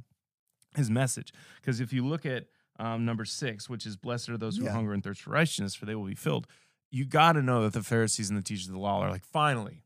[0.76, 1.32] his message.
[1.60, 2.44] Because if you look at
[2.78, 4.72] um, number six, which is blessed are those who Yeah.
[4.72, 6.46] hunger and thirst for righteousness, for they will be filled.
[6.92, 9.24] You got to know that the Pharisees and the teachers of the law are like,
[9.24, 9.82] finally,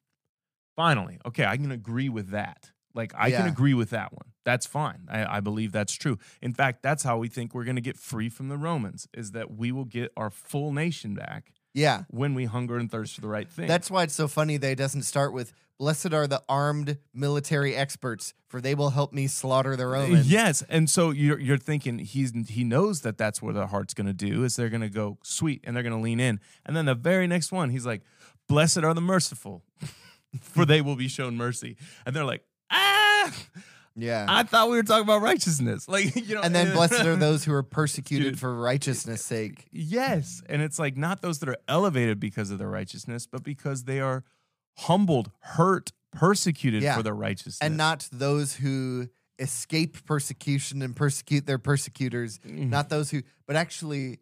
[0.77, 2.71] finally, okay, I can agree with that.
[2.95, 4.30] Like, I can agree with that one.
[4.45, 5.07] That's fine.
[5.11, 6.19] I, I believe that's true.
[6.41, 9.33] In fact, that's how we think we're going to get free from the Romans, is
[9.33, 12.05] that we will get our full nation back yeah.
[12.09, 13.67] when we hunger and thirst for the right thing.
[13.67, 17.75] That's why it's so funny that it doesn't start with "Blessed are the armed military
[17.75, 21.99] experts, for they will help me slaughter the Romans." Yes, and so you're you're thinking
[21.99, 24.89] he's he knows that that's where the heart's going to do is they're going to
[24.89, 27.87] go sweet and they're going to lean in, and then the very next one he's
[27.87, 28.03] like,
[28.49, 29.63] "Blessed are the merciful,
[30.41, 33.33] for they will be shown mercy," and they're like, "Ah,
[33.97, 34.27] yeah.
[34.29, 37.45] I thought we were talking about righteousness," like you know, and then blessed are those
[37.45, 38.41] who are persecuted Dude.
[38.41, 39.67] for righteousness' sake.
[39.73, 43.85] Yes, and it's like not those that are elevated because of their righteousness, but because
[43.85, 44.25] they are
[44.79, 46.97] humbled, hurt, persecuted Yeah.
[46.97, 52.69] for their righteousness, and not those who escape persecution and persecute their persecutors, Mhm.
[52.69, 54.19] not those who, but actually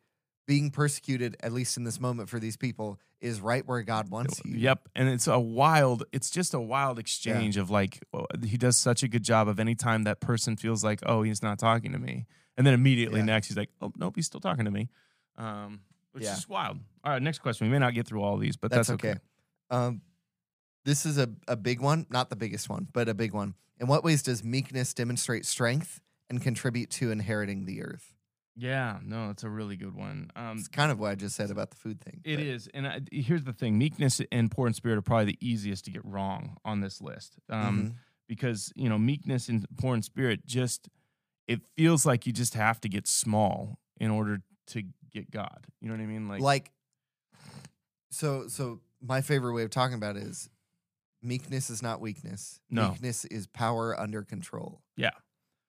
[0.49, 4.41] being persecuted, at least in this moment for these people, is right where God wants
[4.47, 4.57] you.
[4.57, 6.05] Yep, and it's a wild.
[6.11, 9.61] It's just a wild exchange of like uh, he does such a good job of
[9.61, 12.25] anytime that person feels like oh he's not talking to me,
[12.57, 13.27] and then immediately Yeah.
[13.27, 14.89] next he's like oh nope he's still talking to me,
[15.37, 15.81] um,
[16.13, 16.33] which Yeah.
[16.33, 16.79] is wild.
[17.05, 17.67] All right, next question.
[17.67, 19.19] We may not get through all these, but That's, that's, okay.
[19.71, 20.01] Um,
[20.87, 23.55] this is a, a big one, not the biggest one, but a big one.
[23.79, 28.15] In what ways does meekness demonstrate strength and contribute to inheriting the earth?
[28.61, 30.31] Yeah, no, it's a really good one.
[30.35, 32.21] Um, It's kind of what I just said about the food thing.
[32.25, 35.27] It but- is, and I, here's the thing: meekness and poor in spirit are probably
[35.27, 37.95] the easiest to get wrong on this list, um, Mhm.
[38.27, 40.89] because you know meekness and poor in spirit just
[41.47, 45.67] it feels like you just have to get small in order to get God.
[45.81, 46.29] You know what I mean?
[46.29, 46.73] Like, like
[48.11, 50.51] so so my favorite way of talking about it is
[51.23, 52.91] meekness is not weakness No.
[52.91, 55.11] meekness is power under control Yeah.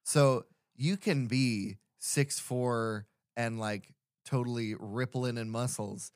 [0.03, 3.05] so you can be six four
[3.37, 3.93] and like
[4.25, 6.11] totally rippling in muscles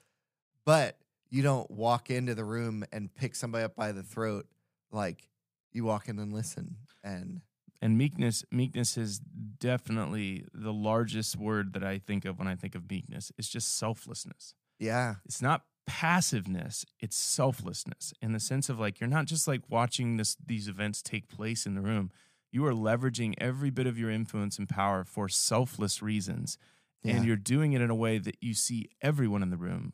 [0.65, 0.97] but
[1.29, 4.45] you don't walk into the room and pick somebody up by the throat
[4.91, 5.29] like
[5.71, 7.41] you walk in and listen and
[7.81, 12.75] and meekness meekness is definitely the largest word that I think of when I think
[12.75, 13.31] of meekness.
[13.37, 14.53] It's just selflessness.
[14.79, 19.61] yeah it's not passiveness it's selflessness in the sense of like you're not just like
[19.69, 22.09] watching this these events take place in the room
[22.53, 26.57] you are leveraging every bit of your influence and power for selfless reasons
[27.03, 27.15] Yeah.
[27.15, 29.93] and you're doing it in a way that you see everyone in the room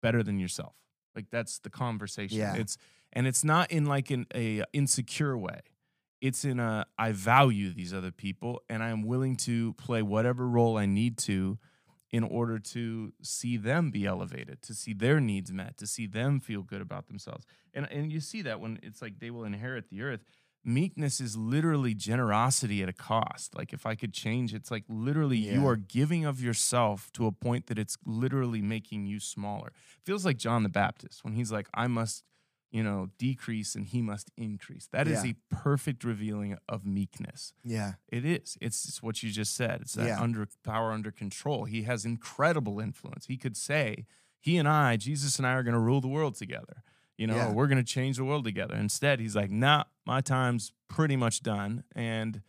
[0.00, 0.74] better than yourself
[1.14, 2.54] like that's the conversation Yeah.
[2.54, 2.78] it's
[3.12, 5.60] and it's not in like an a insecure way
[6.20, 10.48] it's in a i value these other people and i am willing to play whatever
[10.48, 11.58] role i need to
[12.10, 16.40] in order to see them be elevated, to see their needs met, to see them
[16.40, 17.46] feel good about themselves.
[17.72, 20.22] And and you see that when it's like they will inherit the earth.
[20.64, 23.56] Meekness is literally generosity at a cost.
[23.56, 27.32] Like if I could change, it's like literally you are giving of yourself to a
[27.32, 29.72] point that it's literally making you smaller.
[30.04, 32.22] Feels like John the Baptist when he's like, I must,
[32.70, 34.86] you know, decrease and he must increase.
[34.92, 35.32] That is Yeah.
[35.32, 37.54] a perfect revealing of meekness.
[37.64, 38.56] yeah It is.
[38.60, 39.80] It's just what you just said.
[39.80, 40.20] It's that Yeah.
[40.20, 41.64] under power under control.
[41.64, 43.26] He has incredible influence.
[43.26, 44.06] He could say,
[44.40, 46.84] "He and I, Jesus and I, are going to rule the world together."
[47.18, 47.52] You know, Yeah.
[47.52, 48.74] we're going to change the world together.
[48.74, 52.42] Instead, he's like, "Nah, my time's pretty much done." And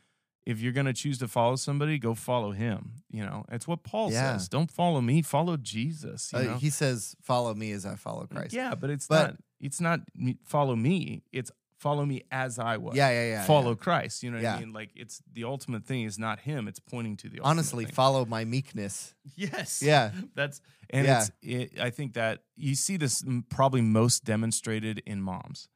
[0.45, 2.93] if you're going to choose to follow somebody, go follow him.
[3.11, 4.33] You know, it's what Paul Yeah.
[4.37, 4.49] says.
[4.49, 6.31] Don't follow me, follow Jesus.
[6.33, 6.57] You Uh, know?
[6.57, 9.37] he says follow me as i follow christ Yeah, but it's But- not.
[9.61, 11.23] It's not me, follow me.
[11.31, 11.49] It's
[11.83, 12.95] follow me as I was.
[12.95, 13.85] yeah yeah yeah follow yeah.
[13.85, 14.23] Christ.
[14.23, 14.55] You know what Yeah.
[14.55, 14.73] I mean?
[14.73, 16.67] Like it's the ultimate thing is not him.
[16.67, 17.93] It's pointing to the ultimate honestly thing.
[17.93, 19.81] follow my meekness yes.
[19.83, 21.19] yeah That's and Yeah.
[21.21, 21.31] it's.
[21.41, 25.67] It, I think that you see this probably most demonstrated in moms.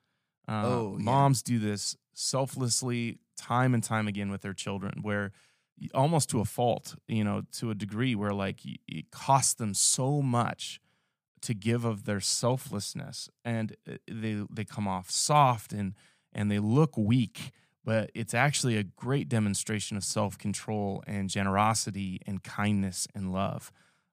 [0.48, 1.04] Uh, Oh, yeah.
[1.04, 1.96] moms do this
[2.42, 5.32] selflessly time and time again with their children, where
[5.94, 10.22] almost to a fault, you know, to a degree where like it costs them so
[10.22, 10.80] much
[11.42, 15.94] to give of their selflessness, and uh, they they come off soft and
[16.34, 17.52] and they look weak.
[17.84, 23.72] But it's actually a great demonstration of self control and generosity and kindness and love.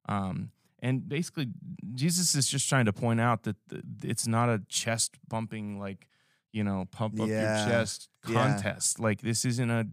[0.09, 1.49] Um, and basically,
[1.95, 6.07] Jesus is just trying to point out that th- it's not a chest bumping, like,
[6.53, 7.41] you know, pump up Yeah.
[7.41, 8.35] your chest Yeah.
[8.35, 9.01] contest.
[9.01, 9.87] Like, this isn't a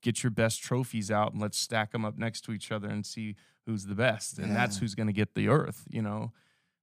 [0.00, 3.04] get your best trophies out and let's stack them up next to each other and
[3.04, 3.34] see
[3.66, 4.38] who's the best.
[4.38, 6.32] And that's who's going to get the earth, you know?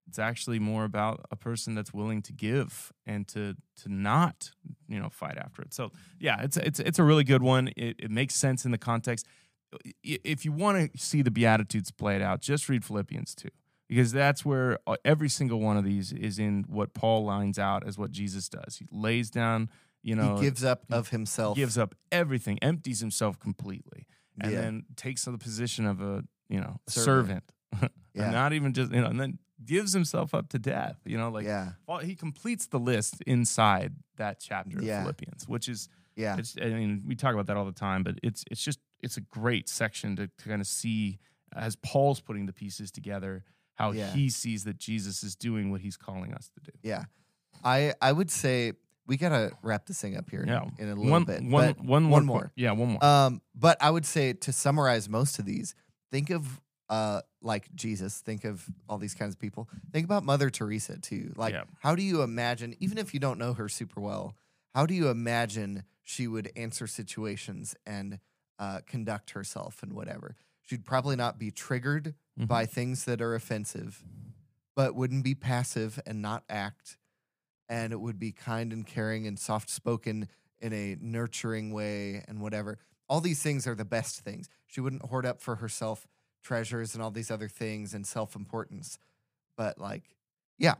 [0.07, 4.51] It's actually more about a person that's willing to give and to to not,
[4.87, 5.73] you know, fight after it.
[5.73, 7.69] So yeah, it's it's it's a really good one.
[7.75, 9.25] It, it makes sense in the context.
[10.03, 13.49] If you want to see the Beatitudes played out, just read Philippians 2
[13.89, 17.85] because that's where uh, every single one of these is in what Paul lines out
[17.85, 18.77] as what Jesus does.
[18.77, 19.69] He lays down,
[20.01, 24.07] you know, he gives up of himself He gives up everything, empties himself completely,
[24.39, 24.61] and Yeah.
[24.61, 27.43] then takes the position of a you know Servant.
[27.73, 28.23] servant, Yeah.
[28.25, 30.97] and not even just you know, and then gives himself up to death.
[31.05, 35.67] You know, like yeah well, he completes the list inside that chapter of Philippians, which
[35.69, 36.55] is yeah it's.
[36.61, 39.21] I mean, we talk about that all the time, but it's it's just it's a
[39.21, 41.19] great section to, to kind of see
[41.55, 43.43] as Paul's putting the pieces together
[43.75, 44.11] how Yeah.
[44.11, 46.77] he sees that Jesus is doing what he's calling us to do.
[46.81, 47.03] Yeah.
[47.63, 48.73] I I would say
[49.07, 51.43] we gotta wrap this thing up here in, Yeah, in a little one, bit.
[51.43, 52.51] one, one, one more, more.
[52.55, 53.03] Yeah, one more.
[53.05, 55.75] um, but I would say to summarize most of these,
[56.11, 59.69] think of uh like Jesus, think of all these kinds of people.
[59.91, 61.33] Think about Mother Teresa too.
[61.35, 61.63] Like Yeah.
[61.79, 64.35] how do you imagine, even if you don't know her super well,
[64.73, 68.19] how do you imagine she would answer situations and
[68.59, 70.35] uh, conduct herself and whatever?
[70.61, 72.47] She'd probably not be triggered Mhm.
[72.47, 74.03] by things that are offensive,
[74.75, 76.97] but wouldn't be passive and not act.
[77.69, 80.27] And it would be kind and caring and soft spoken
[80.59, 82.77] in a nurturing way and whatever.
[83.07, 84.49] All these things are the best things.
[84.67, 86.07] She wouldn't hoard up for herself
[86.45, 88.97] treasures and all these other things and self importance.
[89.57, 90.03] But like,
[90.57, 90.75] yeah.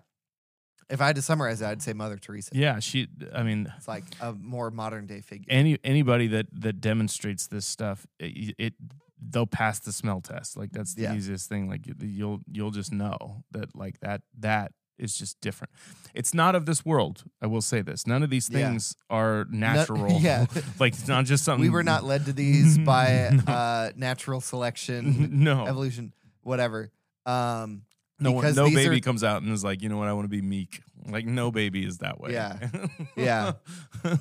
[0.88, 2.52] If I had to summarize it, I'd say Mother Teresa.
[2.54, 3.08] yeah, she.
[3.34, 5.48] I mean, It's like a more modern day figure.
[5.50, 8.74] any anybody that that demonstrates this stuff, it, it
[9.20, 10.56] they'll pass the smell test.
[10.56, 11.16] Like that's the Yeah.
[11.16, 11.68] easiest thing.
[11.68, 15.72] Like you- you'll you'll just know that like that that is just different.
[16.14, 17.24] It's not of this world.
[17.42, 18.08] I will say this.
[18.08, 18.70] None of these Yeah.
[18.70, 20.12] things are natural.
[20.22, 20.46] yeah.
[20.80, 25.44] like it's not just something we were not led to these by uh, natural selection,
[25.44, 26.92] no, evolution, whatever.
[27.26, 27.84] Um,
[28.20, 30.26] no one, no baby are- comes out and is like, you know what, I want
[30.26, 30.82] to be meek.
[31.08, 32.32] Like no baby is that way.
[32.34, 32.70] Yeah.
[33.16, 33.52] Yeah.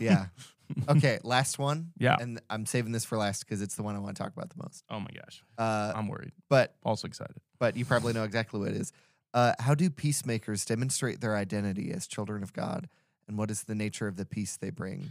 [0.00, 0.26] yeah.
[0.88, 1.92] Okay, last one.
[1.98, 2.16] Yeah.
[2.18, 4.48] And I'm saving this for last because it's the one I want to talk about
[4.50, 4.82] the most.
[4.90, 6.32] Oh my gosh, Uh, I'm worried.
[6.48, 7.36] but Also excited.
[7.58, 8.92] but you probably know exactly what it is.
[9.34, 12.88] Uh, how do peacemakers demonstrate their identity as children of God,
[13.28, 15.10] and what is the nature of the peace they bring?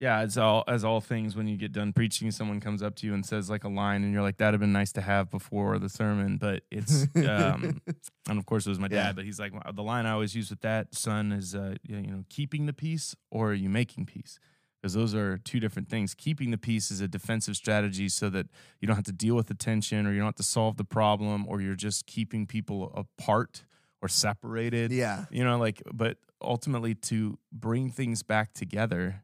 [0.00, 3.06] Yeah, as all as all things, when you get done preaching, someone comes up to
[3.06, 5.30] you and says like a line, and you're like, "That'd have been nice to have
[5.30, 7.80] before the sermon," but it's, um,
[8.28, 9.12] and of course it was my dad, Yeah.
[9.12, 12.02] but he's like, "Well, the line I always use with that son is, uh, you
[12.02, 14.40] know, keeping the peace or are you making peace?
[14.82, 16.12] Because those are two different things.
[16.12, 18.48] Keeping the peace is a defensive strategy so that
[18.80, 20.84] you don't have to deal with the tension or you don't have to solve the
[20.84, 23.62] problem or you're just keeping people apart
[24.02, 29.22] or separated yeah, you know like but ultimately to bring things back together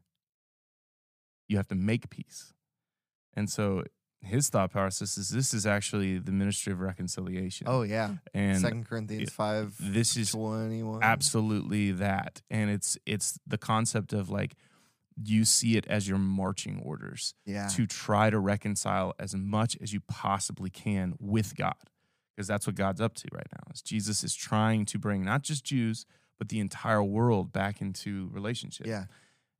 [1.47, 2.53] you have to make peace
[3.35, 3.83] and so
[4.21, 8.15] his thought process is this is actually the ministry of reconciliation oh yeah.
[8.33, 11.03] and Second Corinthians five this is twenty one.
[11.03, 14.55] absolutely that and it's it's the concept of like
[15.23, 19.91] you see it as your marching orders Yeah, to try to reconcile as much as
[19.93, 21.75] you possibly can with God.
[22.35, 23.71] Because that's what God's up to right now.
[23.73, 26.05] Is Jesus is trying to bring not just Jews,
[26.37, 28.87] but the entire world back into relationship.
[28.87, 29.05] yeah,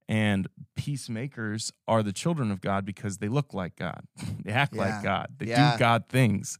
[0.07, 4.05] And peacemakers are the children of God because they look like God.
[4.43, 4.81] they act Yeah.
[4.81, 5.27] like God.
[5.37, 5.73] They Yeah.
[5.73, 6.57] do God things.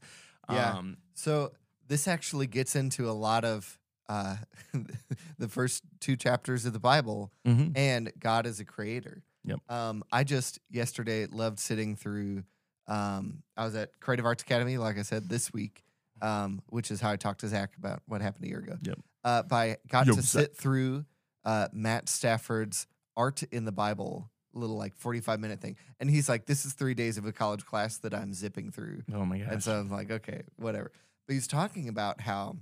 [0.50, 0.76] Yeah.
[0.78, 1.52] Um, So
[1.88, 3.79] this actually gets into a lot of
[4.10, 4.36] uh,
[5.38, 7.72] the first two chapters of the Bible, mhm.
[7.76, 9.22] and God is a creator.
[9.44, 9.60] Yep.
[9.70, 12.42] Um, I just yesterday loved sitting through.
[12.88, 15.84] Um, I was at Creative Arts Academy, like I said this week,
[16.20, 18.76] um, which is how I talked to Zach about what happened a year ago.
[18.82, 18.98] Yep.
[19.22, 20.42] Uh, but I got Yo, to Zach.
[20.42, 21.04] sit through
[21.44, 26.46] uh, Matt Stafford's Art in the Bible little like 45 minute thing and he's like
[26.46, 29.52] this is three days of a college class that i'm zipping through Oh my god
[29.52, 30.90] and so I'm like, okay, whatever.
[31.28, 32.56] But he's talking about how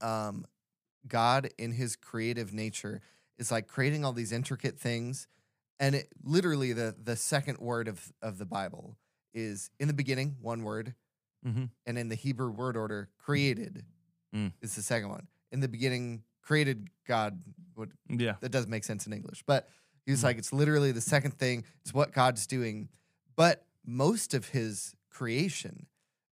[0.00, 0.44] um,
[1.06, 3.00] God, in his creative nature,
[3.38, 5.26] is like creating all these intricate things.
[5.80, 8.96] And it, literally, the the second word of of the Bible
[9.34, 10.94] is in the beginning, one word,
[11.46, 11.70] Mhm.
[11.86, 13.84] and in the Hebrew word order, created
[14.34, 14.52] Mm.
[14.60, 15.26] is the second one.
[15.50, 17.42] In the beginning, created God.
[17.74, 18.36] What yeah.
[18.40, 19.42] that doesn't make sense in English.
[19.46, 19.68] But
[20.06, 20.24] he was Mhm.
[20.24, 21.64] like, it's literally the second thing.
[21.82, 22.88] It's what God's doing.
[23.36, 25.86] But most of his creation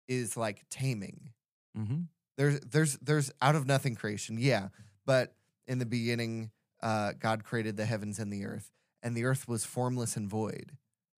[0.09, 1.33] is like taming.
[1.75, 2.03] hmm
[2.41, 4.69] There's there's there's out of nothing creation, yeah.
[5.05, 5.35] But
[5.67, 6.51] in the beginning,
[6.83, 8.71] uh, God created the heavens and the earth,
[9.03, 10.73] and the earth was formless and void.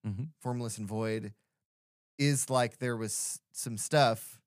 [0.04, 1.32] hmm Formless and void
[2.18, 4.40] is like there was some stuff,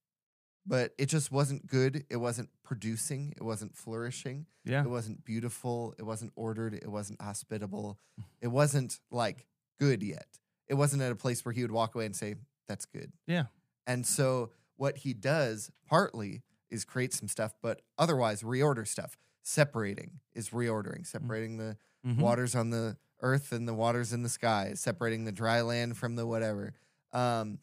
[0.67, 2.03] but it just wasn't good.
[2.09, 3.33] It wasn't producing.
[3.37, 4.45] It wasn't flourishing.
[4.65, 4.81] Yeah.
[4.83, 5.95] It wasn't beautiful.
[5.97, 6.73] It wasn't ordered.
[6.73, 7.99] It wasn't hospitable.
[8.41, 9.45] It wasn't like
[9.79, 10.27] good yet.
[10.67, 12.35] It wasn't at a place where he would walk away and say,
[12.67, 13.13] that's good.
[13.27, 13.45] Yeah.
[13.87, 19.17] And so what he does partly is create some stuff, but otherwise reorder stuff.
[19.43, 22.19] Separating is reordering, separating the Mhm.
[22.19, 26.15] waters on the earth and the waters in the sky, separating the dry land from
[26.15, 26.73] the whatever,
[27.13, 27.59] um,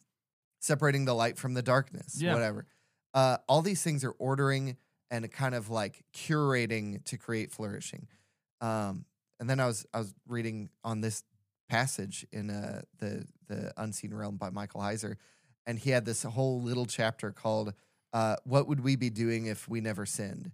[0.59, 2.33] separating the light from the darkness, Yeah.
[2.33, 2.65] whatever.
[3.13, 4.77] Uh, all these things are ordering
[5.11, 8.07] and kind of like curating to create flourishing.
[8.61, 9.05] Um,
[9.39, 11.23] and then I was I was reading on this
[11.67, 15.17] passage in uh, the the Unseen Realm by Michael Heiser,
[15.65, 17.73] and he had this whole little chapter called
[18.13, 20.51] uh, "What Would We Be Doing If We Never Sinned?"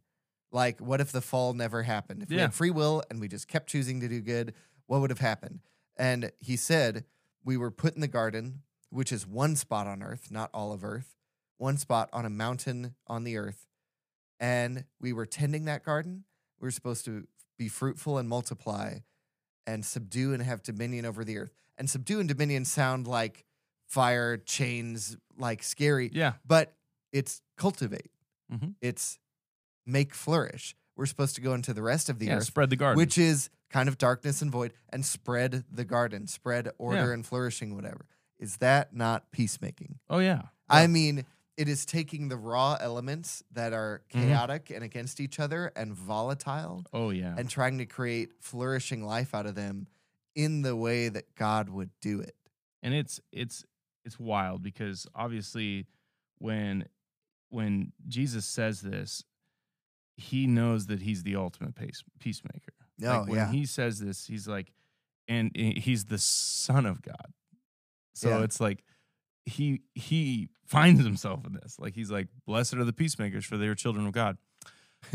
[0.52, 2.24] Like, what if the fall never happened?
[2.24, 4.56] If we had free will and we just kept choosing to do good,
[4.88, 5.60] what would have happened?
[5.96, 7.06] And he said,
[7.46, 10.84] We were put in the garden, which is one spot on earth, not all of
[10.84, 11.16] earth,
[11.58, 13.68] one spot on a mountain on the earth.
[14.40, 16.24] And we were tending that garden.
[16.60, 19.00] We were supposed to be fruitful and multiply
[19.68, 21.54] and subdue and have dominion over the earth.
[21.78, 23.46] And subdue and dominion sound like
[23.86, 26.34] fire, chains, like scary Yeah.
[26.46, 26.74] but
[27.12, 28.12] it's cultivate.
[28.52, 28.76] Mhm.
[28.82, 29.20] It's
[29.86, 30.76] make flourish.
[30.96, 32.38] We're supposed to go into the rest of the Yeah.
[32.38, 32.98] earth, Spread the garden.
[32.98, 37.14] which is kind of darkness and void, and spread the garden, spread order Yeah.
[37.14, 38.06] and flourishing, whatever.
[38.40, 40.00] Is that not peacemaking?
[40.10, 40.50] oh yeah.
[40.70, 41.26] I mean,
[41.58, 44.22] it is taking the raw elements that are Mhm.
[44.24, 47.36] chaotic and against each other and volatile Oh yeah.
[47.38, 49.88] and trying to create flourishing life out of them
[50.36, 52.36] in the way that God would do it.
[52.82, 53.66] and it's it's
[54.06, 55.86] it's wild because obviously
[56.38, 56.88] when
[57.50, 59.24] when Jesus says this,
[60.18, 62.74] he knows that he's the ultimate peace, peacemaker.
[63.04, 63.52] Oh, like when yeah.
[63.52, 64.74] he says this, he's like,
[65.28, 67.34] and he's the son of God.
[68.14, 68.44] So Yeah.
[68.44, 68.84] it's like
[69.46, 71.78] he he finds himself in this.
[71.80, 74.38] Like he's like, "Blessed are the peacemakers, for they are children of God."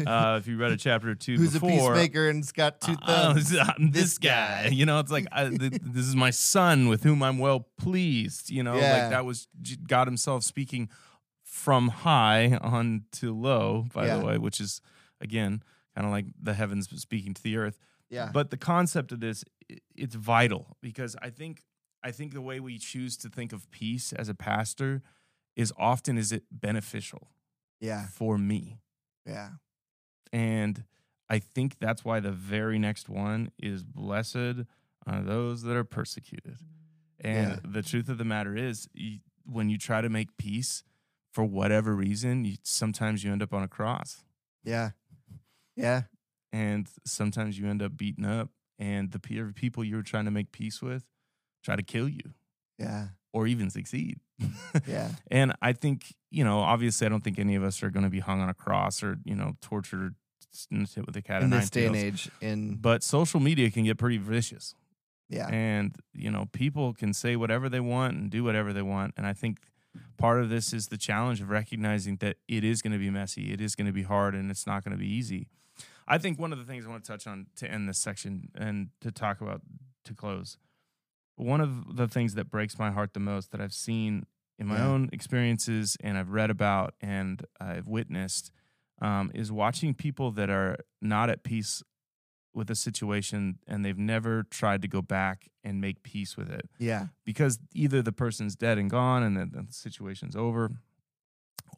[0.06, 2.96] Uh, if you read a chapter or two Who's before, a peacemaker and's got two
[3.02, 3.54] uh, thumbs?
[3.60, 4.64] I'm this This guy.
[4.64, 4.68] guy.
[4.70, 8.48] You know, it's like I, th- this is my son with whom I'm well pleased.
[8.50, 8.92] You know, Yeah.
[9.02, 9.46] like that was
[9.86, 10.88] God Himself speaking
[11.54, 13.86] from high on to low.
[13.94, 14.18] By Yeah.
[14.18, 14.80] the way, which is
[15.20, 15.62] again
[15.94, 17.78] kind of like the heavens speaking to the earth.
[18.10, 18.30] yeah.
[18.32, 19.44] But the concept of this,
[19.94, 21.62] it's vital because I think
[22.02, 25.02] I think the way we choose to think of peace as a pastor
[25.56, 27.30] is often is it beneficial
[27.80, 28.08] yeah.
[28.08, 28.80] for me.
[29.24, 29.50] Yeah.
[30.32, 30.84] And
[31.30, 34.66] I think that's why the very next one is blessed
[35.06, 36.58] are those that are persecuted.
[37.20, 37.58] And Yeah.
[37.64, 40.82] the truth of the matter is, you, when you try to make peace,
[41.34, 44.22] for whatever reason, you, sometimes you end up on a cross,
[44.64, 44.90] Yeah.
[45.76, 46.02] Yeah.
[46.52, 50.30] and sometimes you end up beaten up, and the pe- people you were trying to
[50.30, 51.04] make peace with
[51.64, 52.34] try to kill you
[52.78, 53.08] Yeah.
[53.32, 54.20] or even succeed.
[54.86, 55.10] Yeah.
[55.30, 58.10] And I think, you know, obviously, I don't think any of us are going to
[58.10, 60.14] be hung on a cross or, you know, tortured
[60.70, 63.98] hit with a cat In this day and age, in But social media can get
[63.98, 64.74] pretty vicious.
[65.28, 65.48] yeah.
[65.48, 69.14] And, you know, people can say whatever they want and do whatever they want.
[69.16, 69.58] And I think
[70.16, 73.52] part of this is the challenge of recognizing that it is going to be messy,
[73.52, 75.48] it is going to be hard, and it's not going to be easy.
[76.06, 78.50] I think one of the things I want to touch on to end this section
[78.54, 79.62] and to talk about
[80.04, 80.58] to close,
[81.36, 84.26] one of the things that breaks my heart the most that I've seen
[84.58, 84.86] in my Yeah.
[84.86, 88.52] own experiences and I've read about and I've witnessed
[89.00, 91.82] um, is watching people that are not at peace
[92.54, 96.68] with a situation and they've never tried to go back and make peace with it
[96.78, 97.06] Yeah.
[97.24, 100.70] because either the person's dead and gone and then the situation's over,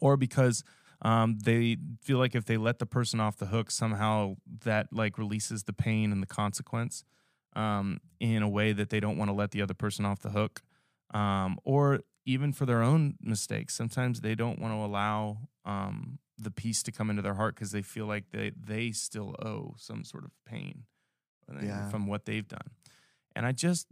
[0.01, 0.62] or because
[1.03, 5.18] um, they feel like if they let the person off the hook, somehow that like
[5.18, 7.05] releases the pain and the consequence
[7.55, 10.31] um, in a way that they don't want to let the other person off the
[10.31, 10.62] hook,
[11.14, 13.74] um, or even for their own mistakes.
[13.74, 17.72] Sometimes they don't want to allow um, the peace to come into their heart because
[17.72, 20.84] they feel like they they still owe some sort of pain
[21.51, 21.89] uh, Yeah.
[21.89, 22.70] from what they've done.
[23.34, 23.87] And I just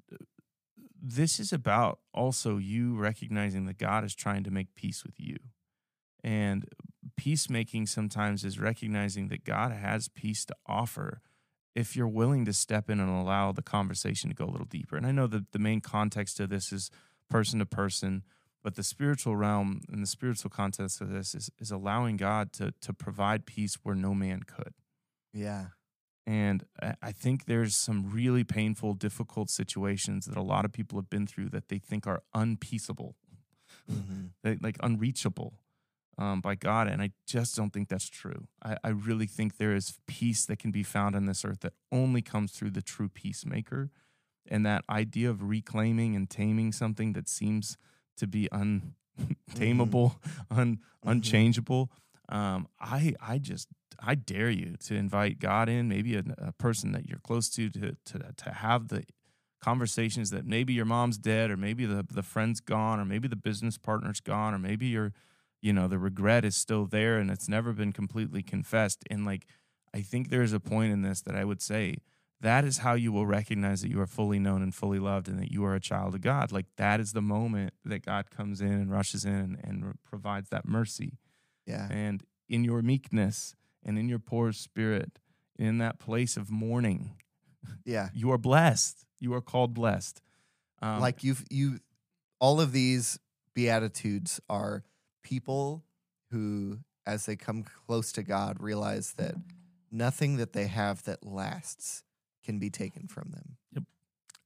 [1.00, 5.36] this is about also you recognizing that God is trying to make peace with you.
[6.22, 6.64] And
[7.16, 11.20] peacemaking sometimes is recognizing that God has peace to offer
[11.74, 14.96] if you're willing to step in and allow the conversation to go a little deeper.
[14.96, 16.90] And I know that the main context of this is
[17.28, 18.22] person to person,
[18.64, 22.72] but the spiritual realm and the spiritual context of this is, is allowing God to,
[22.80, 24.72] to provide peace where no man could.
[25.32, 25.66] Yeah.
[26.26, 26.64] And
[27.02, 31.26] I- think there's some really painful, difficult situations that a lot of people have been
[31.26, 33.14] through that they think are unpeaceable,
[33.90, 34.30] Mhm.
[34.42, 35.60] they, like unreachable
[36.16, 36.88] um, by God.
[36.88, 38.46] And I just don't think that's true.
[38.64, 41.74] I, I really think there is peace that can be found on this earth that
[41.92, 43.90] only comes through the true peacemaker.
[44.50, 47.76] And that idea of reclaiming and taming something that seems
[48.16, 50.16] to be untamable,
[50.50, 51.90] un, unchangeable.
[52.28, 53.68] Um, I I just
[54.00, 57.70] I dare you to invite God in, maybe a, a person that you're close to,
[57.70, 59.04] to to to have the
[59.60, 63.36] conversations that maybe your mom's dead, or maybe the the friend's gone, or maybe the
[63.36, 65.12] business partner's gone, or maybe you're
[65.60, 69.02] you know the regret is still there and it's never been completely confessed.
[69.10, 69.46] And like
[69.94, 71.98] I think there's a point in this that I would say
[72.44, 75.38] that is how you will recognize that you are fully known and fully loved and
[75.38, 76.52] that you are a child of God.
[76.52, 80.50] Like that is the moment that God comes in and rushes in and, and provides
[80.50, 81.18] that mercy
[81.66, 81.88] Yeah.
[81.90, 85.18] and in your meekness and in your poor spirit,
[85.58, 87.16] in that place of mourning,
[87.84, 88.08] Yeah.
[88.14, 89.04] you are blessed.
[89.20, 90.20] You are called blessed.
[90.82, 91.78] Um, like you've you
[92.40, 93.18] all of these
[93.54, 94.82] beatitudes are
[95.22, 95.84] people
[96.30, 99.34] who as they come close to god realize that
[99.90, 102.02] nothing that they have that lasts
[102.44, 103.84] can be taken from them Yep.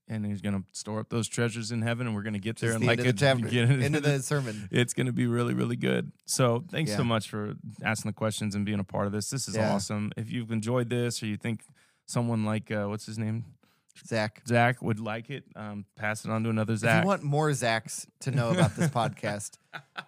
[0.09, 2.57] and he's going to store up those treasures in heaven, and we're going to get
[2.59, 3.17] there Just and the like end it.
[3.19, 6.13] chapter get it- into the sermon it's going to be really, really good.
[6.25, 6.97] So thanks Yeah.
[6.99, 9.29] so much for asking the questions and being a part of this.
[9.31, 9.73] This is Yeah.
[9.75, 10.13] awesome.
[10.17, 11.63] If you've enjoyed this, or you think
[12.07, 13.45] someone like uh, what's his name,
[14.07, 16.99] zach Zach, would like it, um, pass it on to another Zach.
[16.99, 19.59] if you want more zachs to know about this podcast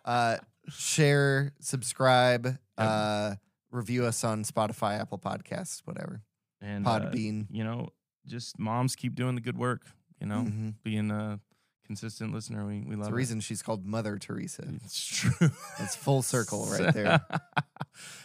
[0.05, 0.37] uh
[0.69, 3.35] share subscribe uh
[3.73, 6.23] review us on spotify apple podcasts whatever
[6.61, 7.89] and uh, podbean you know,
[8.27, 9.83] just moms keep doing the good work.
[10.21, 10.75] You know, Mhm.
[10.83, 11.41] being a
[11.87, 14.65] consistent listener, we we love It's the reason she's called Mother Teresa.
[14.85, 15.51] It's true.
[15.81, 17.21] It's full circle right there.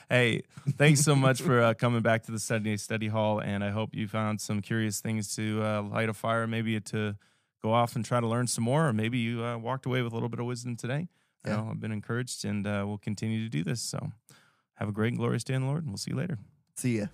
[0.09, 0.41] hey,
[0.77, 3.95] thanks so much for uh, coming back to the Sunday Study Hall, and I hope
[3.95, 7.15] you found some curious things to uh, light a fire, maybe to
[7.63, 10.11] go off and try to learn some more, or maybe you uh, walked away with
[10.11, 11.07] a little bit of wisdom today.
[11.45, 13.79] You know, I've been encouraged, and uh, we'll continue to do this.
[13.79, 14.11] So,
[14.75, 16.37] have a great and glorious day in the Lord, and we'll see you later.
[16.75, 17.05] See ya.